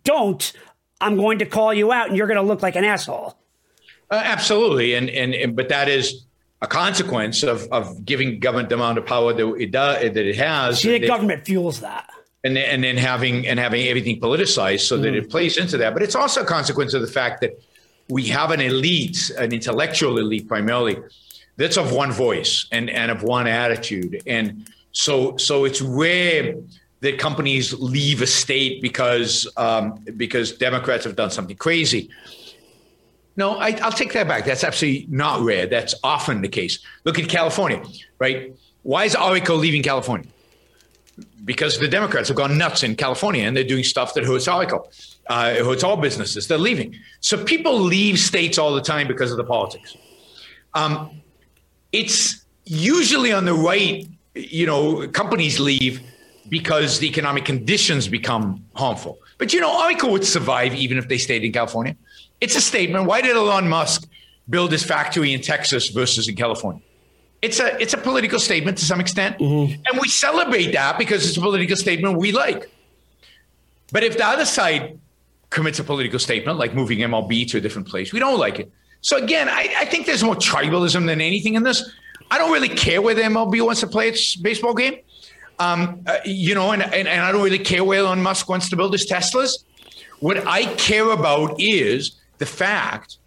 [0.02, 0.52] don't
[1.00, 3.36] i'm going to call you out and you're going to look like an asshole.
[4.10, 6.24] Uh, absolutely and, and and but that is
[6.62, 10.36] a consequence of of giving government the amount of power that it does that it
[10.36, 10.80] has.
[10.80, 12.10] See, the government fuels that.
[12.44, 15.02] And and then having and having everything politicized so mm.
[15.02, 15.94] that it plays into that.
[15.94, 17.62] But it's also a consequence of the fact that
[18.08, 20.98] we have an elite, an intellectual elite primarily,
[21.60, 24.22] that's of one voice and, and of one attitude.
[24.26, 26.54] And so so it's rare
[27.00, 32.10] that companies leave a state because um, because Democrats have done something crazy.
[33.36, 34.44] No, I, will take that back.
[34.44, 35.66] That's absolutely not rare.
[35.66, 36.80] That's often the case.
[37.04, 37.82] Look at California,
[38.18, 38.54] right?
[38.82, 40.28] Why is Oracle leaving California?
[41.44, 44.90] Because the Democrats have gone nuts in California and they're doing stuff that hurts Oracle
[45.28, 46.48] uh, all businesses.
[46.48, 46.96] They're leaving.
[47.20, 49.96] So people leave states all the time because of the politics.
[50.74, 51.22] Um,
[51.92, 56.00] it's usually on the right, you know, companies leave
[56.48, 59.18] because the economic conditions become harmful.
[59.38, 61.96] But, you know, Oracle would survive even if they stayed in California.
[62.40, 63.06] It's a statement.
[63.06, 64.08] Why did Elon Musk
[64.48, 66.82] build his factory in Texas versus in California?
[67.42, 69.80] It's a it's a political statement to some extent, mm-hmm.
[69.86, 72.70] and we celebrate that because it's a political statement we like.
[73.92, 74.98] But if the other side
[75.50, 78.12] commits a political statement like moving MLB to a different place.
[78.12, 78.72] We don't like it.
[79.02, 81.90] So again, I, I think there's more tribalism than anything in this.
[82.30, 84.98] I don't really care where MLB wants to play its baseball game.
[85.58, 88.70] Um, uh, you know, and, and, and I don't really care where Elon Musk wants
[88.70, 89.64] to build his Teslas.
[90.20, 93.18] What I care about is the fact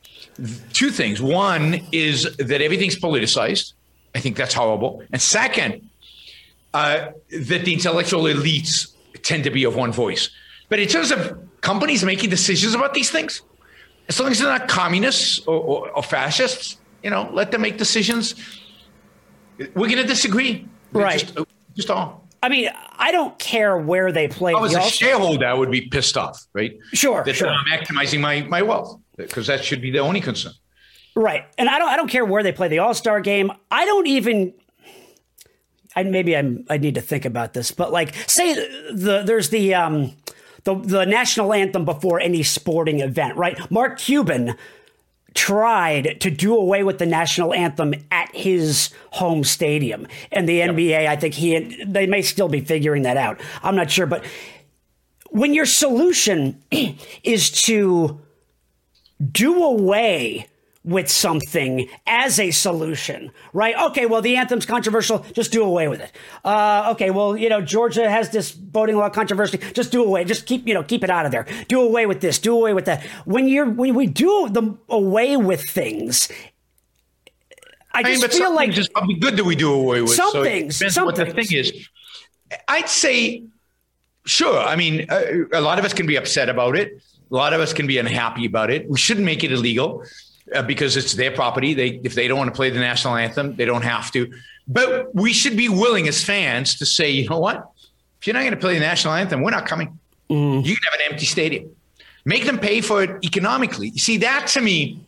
[0.74, 1.22] two things.
[1.22, 3.74] One is that everything's politicized.
[4.16, 5.04] I think that's horrible.
[5.12, 5.90] And second,
[6.74, 10.30] uh, that the intellectual elites tend to be of one voice.
[10.70, 13.42] But in terms of companies making decisions about these things,
[14.08, 17.78] as long as they're not communists or, or, or fascists, you know, let them make
[17.78, 18.36] decisions.
[19.58, 20.68] We're going to disagree.
[20.92, 21.20] Right.
[21.20, 22.24] Just, just all.
[22.42, 24.54] I mean, I don't care where they play.
[24.54, 26.78] I was a shareholder, I would be pissed off, right?
[26.92, 27.48] Sure, that sure.
[27.48, 30.52] I'm maximizing my, my wealth because that should be the only concern.
[31.16, 33.52] Right, and I don't I don't care where they play the All Star game.
[33.70, 34.54] I don't even.
[35.96, 39.76] I maybe I'm I need to think about this, but like, say the there's the
[39.76, 40.16] um
[40.64, 43.60] the, the national anthem before any sporting event, right?
[43.72, 44.56] Mark Cuban
[45.34, 50.08] tried to do away with the national anthem at his home stadium.
[50.32, 50.72] And the yep.
[50.72, 53.42] NBA, I think he they may still be figuring that out.
[53.64, 54.24] I'm not sure, but
[55.30, 56.62] when your solution
[57.24, 58.22] is to
[59.32, 60.48] do away
[60.84, 63.76] with something as a solution, right?
[63.90, 65.26] Okay, well, the anthem's controversial.
[65.34, 66.12] Just do away with it.
[66.44, 69.58] Uh, okay, well, you know, Georgia has this voting law controversy.
[69.74, 70.24] Just do away.
[70.26, 71.46] Just keep, you know, keep it out of there.
[71.68, 72.40] Do away with this.
[72.40, 73.04] Do away with that.
[73.26, 76.30] When you're when we do the away with things,
[77.94, 80.32] I, I just mean, feel like just probably good that we do away with some
[80.32, 80.94] so things.
[80.94, 81.34] Some what things.
[81.34, 81.90] the thing is.
[82.68, 83.44] I'd say
[84.26, 84.60] Sure.
[84.60, 87.02] I mean, a, a lot of us can be upset about it.
[87.32, 88.90] A lot of us can be unhappy about it.
[88.90, 90.04] We shouldn't make it illegal
[90.54, 91.74] uh, because it's their property.
[91.74, 94.32] They, if they don't want to play the national anthem, they don't have to.
[94.68, 97.70] But we should be willing as fans to say, you know what?
[98.20, 100.00] If you're not going to play the national anthem, we're not coming.
[100.30, 100.66] Mm.
[100.66, 101.70] You can have an empty stadium.
[102.26, 103.90] Make them pay for it economically.
[103.90, 105.02] You see, that to me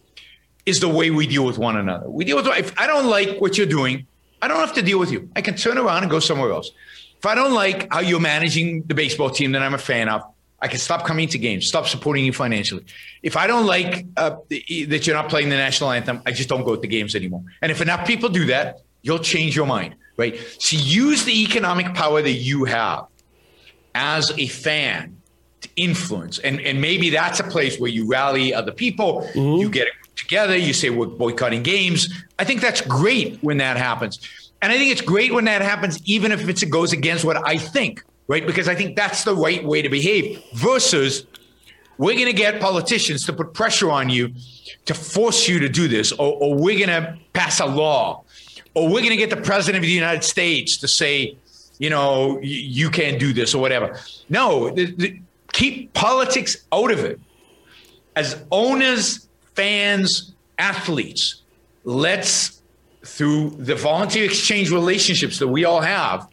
[0.65, 2.09] is the way we deal with one another.
[2.09, 4.05] We deal with if I don't like what you're doing,
[4.41, 5.29] I don't have to deal with you.
[5.35, 6.71] I can turn around and go somewhere else.
[7.17, 10.23] If I don't like how you're managing the baseball team that I'm a fan of,
[10.65, 12.83] I can stop coming to games, stop supporting you financially.
[13.21, 16.65] If I don't like uh, that you're not playing the national anthem, I just don't
[16.65, 17.43] go to the games anymore.
[17.61, 20.35] And if enough people do that, you'll change your mind, right?
[20.57, 23.05] So use the economic power that you have
[23.93, 25.21] as a fan
[25.61, 26.39] to influence.
[26.39, 29.61] And, and maybe that's a place where you rally other people, mm-hmm.
[29.61, 32.11] you get together, you say we're boycotting games.
[32.39, 34.51] I think that's great when that happens.
[34.63, 37.55] And I think it's great when that happens, even if it goes against what I
[37.59, 38.45] think, right?
[38.45, 41.25] Because I think that's the right way to behave versus
[41.97, 44.33] we're going to get politicians to put pressure on you
[44.85, 48.23] to force you to do this, or, or we're going to pass a law,
[48.73, 51.37] or we're going to get the president of the United States to say,
[51.77, 53.99] you know, you can't do this or whatever.
[54.29, 54.75] No,
[55.53, 57.19] keep politics out of it.
[58.15, 61.41] As owners, fans, athletes,
[61.83, 62.61] let's,
[63.03, 66.27] through the volunteer exchange relationships that we all have,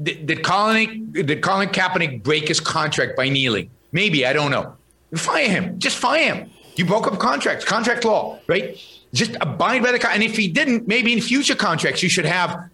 [0.00, 3.70] did, did, Colin, did Colin Kaepernick break his contract by kneeling?
[3.92, 4.76] Maybe, I don't know.
[5.14, 5.78] Fire him.
[5.78, 6.50] Just fire him.
[6.76, 8.78] You broke up contracts, contract law, right?
[9.12, 10.14] Just abide by the contract.
[10.14, 12.70] And if he didn't, maybe in future contracts, you should have,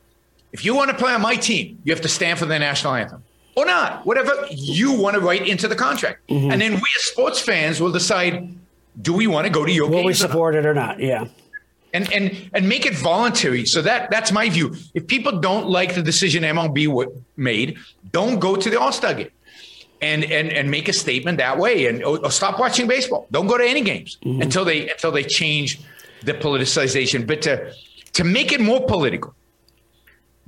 [0.52, 2.94] if you want to play on my team, you have to stand for the national
[2.94, 3.24] anthem
[3.56, 6.20] or not, whatever you want to write into the contract.
[6.28, 6.52] Mm-hmm.
[6.52, 8.54] And then we as sports fans will decide,
[9.02, 11.00] do we want to go to your Will we support it or not?
[11.00, 11.26] Yeah.
[11.94, 13.64] And, and and make it voluntary.
[13.64, 14.74] So that that's my view.
[14.92, 17.78] If people don't like the decision MLB made,
[18.12, 19.30] don't go to the All Star game,
[20.02, 23.26] and and and make a statement that way, and or, or stop watching baseball.
[23.30, 24.42] Don't go to any games mm-hmm.
[24.42, 25.80] until they until they change
[26.24, 27.26] the politicization.
[27.26, 27.72] But to
[28.12, 29.34] to make it more political,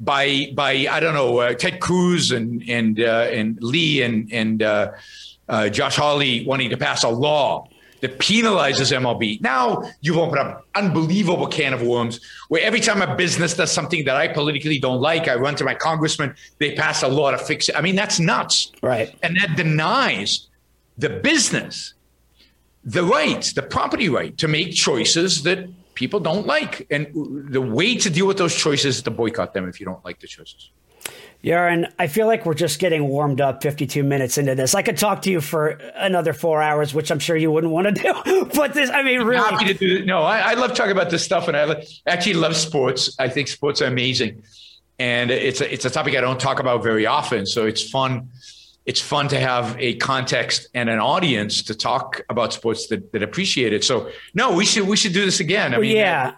[0.01, 4.63] by by I don't know uh, Ted Cruz and and uh, and Lee and and
[4.63, 4.93] uh,
[5.49, 7.69] uh, Josh Hawley wanting to pass a law
[8.01, 9.41] that penalizes MLB.
[9.41, 14.05] Now you've opened up unbelievable can of worms where every time a business does something
[14.05, 17.39] that I politically don't like, I run to my congressman, they pass a law to
[17.39, 17.77] fix it.
[17.77, 18.73] I mean, that's nuts.
[18.83, 19.15] Right.
[19.23, 20.49] And that denies
[20.99, 21.95] the business
[22.85, 26.87] the right, the property right to make choices that people don't like.
[26.91, 27.07] And
[27.53, 30.21] the way to deal with those choices is to boycott them if you don't like
[30.21, 30.71] the choices.
[31.43, 34.75] Yaron, I feel like we're just getting warmed up 52 minutes into this.
[34.75, 37.87] I could talk to you for another four hours, which I'm sure you wouldn't want
[37.87, 38.51] to do.
[38.55, 39.39] But this, I mean, really.
[39.39, 42.57] Happy to do No, I, I love talking about this stuff, and I actually love
[42.57, 43.17] sports.
[43.19, 44.43] I think sports are amazing,
[44.99, 47.47] and it's a, it's a topic I don't talk about very often.
[47.47, 48.29] So it's fun
[48.87, 53.23] it's fun to have a context and an audience to talk about sports that, that
[53.23, 53.85] appreciate it.
[53.85, 55.75] So no, we should we should do this again.
[55.75, 56.33] I mean, yeah.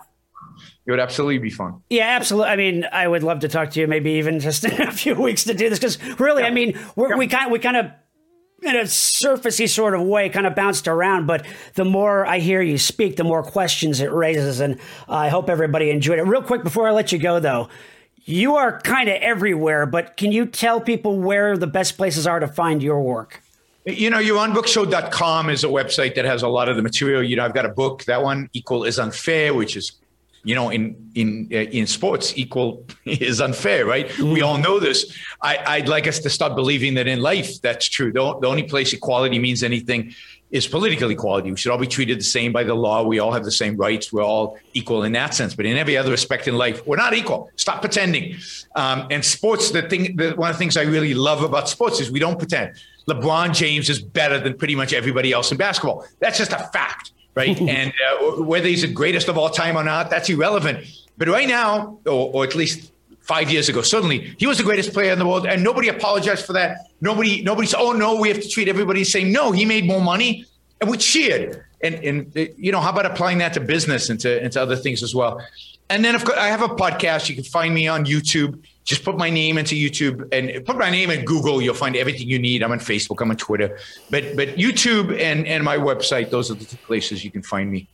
[0.84, 1.80] It would absolutely be fun.
[1.90, 2.50] Yeah, absolutely.
[2.50, 5.14] I mean, I would love to talk to you, maybe even just in a few
[5.14, 6.48] weeks to do this, because really, yeah.
[6.48, 7.16] I mean, yeah.
[7.16, 7.92] we kind we kind of
[8.62, 11.26] in a surfacey sort of way, kind of bounced around.
[11.26, 14.78] But the more I hear you speak, the more questions it raises, and
[15.08, 16.22] I hope everybody enjoyed it.
[16.22, 17.68] Real quick before I let you go, though,
[18.24, 22.40] you are kind of everywhere, but can you tell people where the best places are
[22.40, 23.42] to find your work?
[23.84, 27.20] You know, yaronbrookshow.com is a website that has a lot of the material.
[27.20, 29.92] You know, I've got a book, that one, Equal is Unfair, which is,
[30.44, 34.08] you know, in in uh, in sports, equal is unfair, right?
[34.08, 34.32] Mm.
[34.32, 35.16] We all know this.
[35.40, 38.12] I, would like us to stop believing that in life that's true.
[38.12, 40.14] The, the only place equality means anything
[40.52, 41.50] is political equality.
[41.50, 43.02] We should all be treated the same by the law.
[43.02, 44.12] We all have the same rights.
[44.12, 45.54] We're all equal in that sense.
[45.54, 47.50] But in every other respect in life, we're not equal.
[47.56, 48.36] Stop pretending.
[48.76, 52.00] Um, and sports, the thing, the, one of the things I really love about sports
[52.00, 52.76] is we don't pretend.
[53.08, 56.06] LeBron James is better than pretty much everybody else in basketball.
[56.20, 57.60] That's just a fact, right?
[57.60, 60.86] and uh, whether he's the greatest of all time or not, that's irrelevant.
[61.18, 63.82] But right now, or, or at least five years ago.
[63.82, 66.88] Suddenly, he was the greatest player in the world, and nobody apologized for that.
[67.00, 69.86] Nobody, nobody said, "Oh no, we have to treat everybody the same." No, he made
[69.86, 70.46] more money,
[70.80, 71.64] and we cheered.
[71.82, 74.76] And and you know, how about applying that to business and to, and to other
[74.76, 75.40] things as well?
[75.90, 77.28] And then, of course, I have a podcast.
[77.28, 78.64] You can find me on YouTube.
[78.84, 81.62] Just put my name into YouTube and put my name in Google.
[81.62, 82.62] You'll find everything you need.
[82.62, 83.20] I'm on Facebook.
[83.20, 83.78] I'm on Twitter.
[84.10, 86.30] But but YouTube and and my website.
[86.30, 87.88] Those are the places you can find me.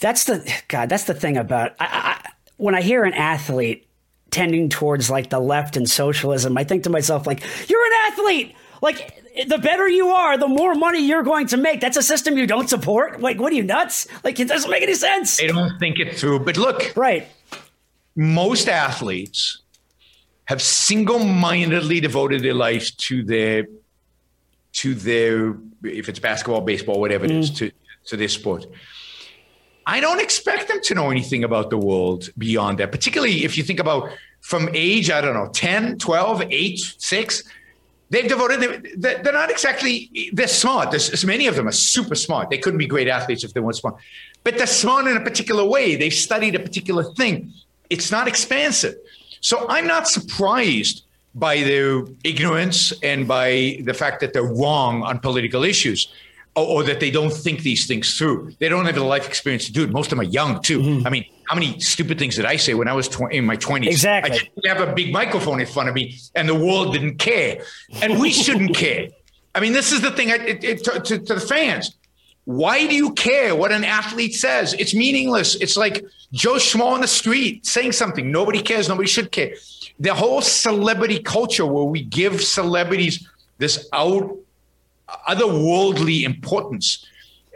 [0.00, 0.88] That's the God.
[0.88, 3.88] That's the thing about I, I, when I hear an athlete
[4.30, 8.54] tending towards like the left and socialism, I think to myself, like, you're an athlete.
[8.82, 11.80] Like, the better you are, the more money you're going to make.
[11.80, 13.20] That's a system you don't support.
[13.20, 14.08] Like, what are you nuts?
[14.24, 15.38] Like, it doesn't make any sense.
[15.38, 16.40] They don't think it through.
[16.40, 17.28] But look, right.
[18.16, 19.61] Most athletes
[20.46, 23.66] have single mindedly devoted their lives to their
[24.72, 27.56] to their if it's basketball, baseball, whatever it is, mm.
[27.56, 27.72] to
[28.06, 28.66] to their sport.
[29.86, 33.64] I don't expect them to know anything about the world beyond that, particularly if you
[33.64, 37.42] think about from age, I don't know, 10, 12, 8, 6.
[38.10, 40.90] They've devoted, they're not exactly, they're smart.
[40.90, 42.50] There's many of them are super smart.
[42.50, 43.96] They couldn't be great athletes if they weren't smart,
[44.44, 45.96] but they're smart in a particular way.
[45.96, 47.52] They've studied a particular thing.
[47.88, 48.96] It's not expansive.
[49.42, 55.18] So I'm not surprised by their ignorance and by the fact that they're wrong on
[55.18, 56.08] political issues
[56.54, 58.52] or, or, that they don't think these things through.
[58.58, 59.90] They don't have the life experience to do it.
[59.90, 60.80] Most of them are young too.
[60.80, 61.06] Mm-hmm.
[61.06, 63.56] I mean, how many stupid things did I say when I was tw- in my
[63.56, 63.86] 20s?
[63.86, 64.32] Exactly.
[64.32, 67.62] I didn't have a big microphone in front of me and the world didn't care.
[68.02, 69.08] And we shouldn't care.
[69.54, 71.96] I mean, this is the thing I, it, it, to, to, to the fans.
[72.44, 74.74] Why do you care what an athlete says?
[74.74, 75.54] It's meaningless.
[75.54, 78.30] It's like Joe Schmo on the street saying something.
[78.32, 78.88] Nobody cares.
[78.88, 79.54] Nobody should care.
[80.00, 83.28] The whole celebrity culture where we give celebrities
[83.58, 84.36] this out
[85.28, 87.06] otherworldly importance,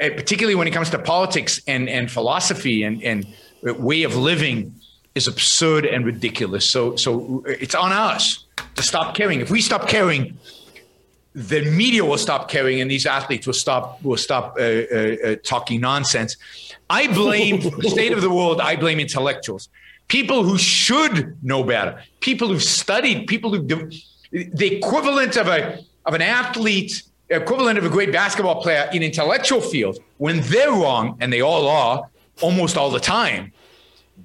[0.00, 3.26] uh, particularly when it comes to politics and, and philosophy and, and
[3.62, 4.74] way of living,
[5.14, 6.68] is absurd and ridiculous.
[6.68, 9.40] So, so it's on us to stop caring.
[9.40, 10.38] If we stop caring,
[11.36, 15.36] the media will stop caring, and these athletes will stop will stop uh, uh, uh
[15.44, 16.36] talking nonsense.
[16.88, 18.58] I blame the state of the world.
[18.58, 19.68] I blame intellectuals,
[20.08, 23.90] people who should know better, people who've studied, people who
[24.32, 29.60] the equivalent of a of an athlete equivalent of a great basketball player in intellectual
[29.60, 32.08] fields when they're wrong and they all are
[32.40, 33.52] almost all the time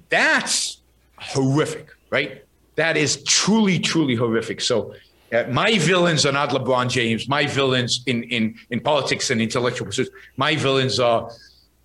[0.08, 0.78] that's
[1.18, 2.44] horrific right
[2.76, 4.94] that is truly truly horrific so
[5.32, 9.86] uh, my villains are not lebron james my villains in in in politics and intellectual
[9.86, 11.30] pursuits my villains are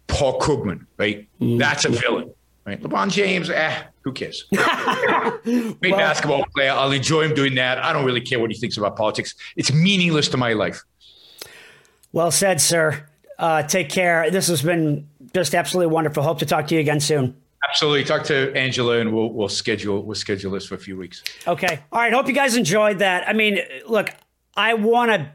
[0.08, 1.58] paul krugman right mm.
[1.58, 2.32] that's a villain
[2.66, 4.46] right lebron james eh who cares?
[4.54, 6.72] Great well, basketball player.
[6.72, 7.78] I'll enjoy him doing that.
[7.78, 9.36] I don't really care what he thinks about politics.
[9.58, 10.82] It's meaningless to my life.
[12.14, 13.06] Well said, sir.
[13.38, 14.32] Uh, take care.
[14.32, 16.24] This has been just absolutely wonderful.
[16.24, 17.36] Hope to talk to you again soon.
[17.68, 18.04] Absolutely.
[18.04, 21.24] Talk to Angela and we'll we'll schedule we'll schedule this for a few weeks.
[21.48, 21.80] Okay.
[21.92, 22.14] All right.
[22.14, 23.28] Hope you guys enjoyed that.
[23.28, 24.10] I mean, look,
[24.56, 25.32] I want to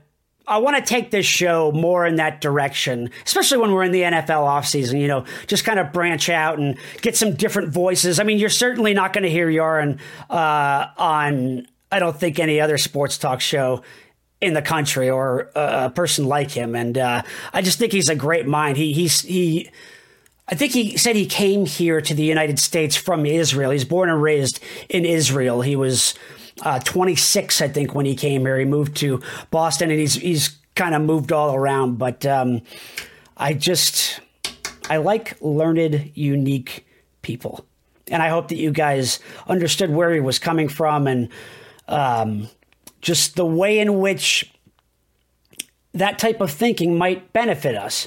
[0.46, 4.02] I want to take this show more in that direction, especially when we're in the
[4.02, 8.18] NFL offseason, you know, just kind of branch out and get some different voices.
[8.18, 12.60] I mean, you're certainly not going to hear Yaron uh, on, I don't think, any
[12.60, 13.82] other sports talk show
[14.40, 16.74] in the country or a, person like him.
[16.74, 18.76] And uh, I just think he's a great mind.
[18.76, 19.70] He he's he.
[20.52, 23.70] I think he said he came here to the United States from Israel.
[23.70, 25.62] He's born and raised in Israel.
[25.62, 26.14] He was
[26.60, 28.58] uh, 26, I think, when he came here.
[28.58, 31.96] He moved to Boston, and he's he's kind of moved all around.
[31.96, 32.60] But um,
[33.34, 34.20] I just
[34.90, 36.86] I like learned, unique
[37.22, 37.64] people,
[38.08, 41.30] and I hope that you guys understood where he was coming from and.
[41.88, 42.48] Um,
[43.00, 44.52] just the way in which
[45.92, 48.06] that type of thinking might benefit us.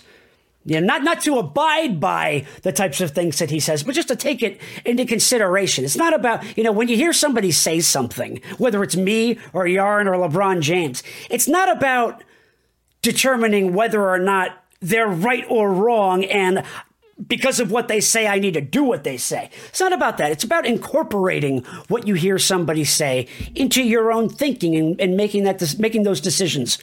[0.65, 3.93] You know, not not to abide by the types of things that he says, but
[3.93, 5.85] just to take it into consideration.
[5.85, 9.65] It's not about, you know, when you hear somebody say something, whether it's me or
[9.65, 12.23] Yaron or LeBron James, it's not about
[13.03, 16.63] determining whether or not they're right or wrong and
[17.27, 19.49] because of what they say, I need to do what they say.
[19.67, 20.31] It's not about that.
[20.31, 25.43] It's about incorporating what you hear somebody say into your own thinking and, and making
[25.45, 26.77] that making those decisions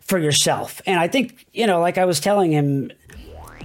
[0.00, 0.82] for yourself.
[0.84, 2.90] And I think you know, like I was telling him,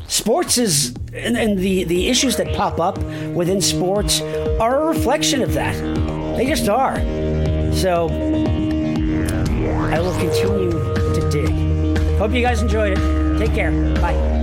[0.07, 2.97] sports is and, and the the issues that pop up
[3.33, 4.21] within sports
[4.59, 5.75] are a reflection of that.
[6.37, 6.97] They just are.
[7.73, 8.07] So
[9.91, 12.17] I will continue to dig.
[12.17, 13.39] Hope you guys enjoyed it.
[13.39, 13.71] Take care.
[13.95, 14.42] Bye.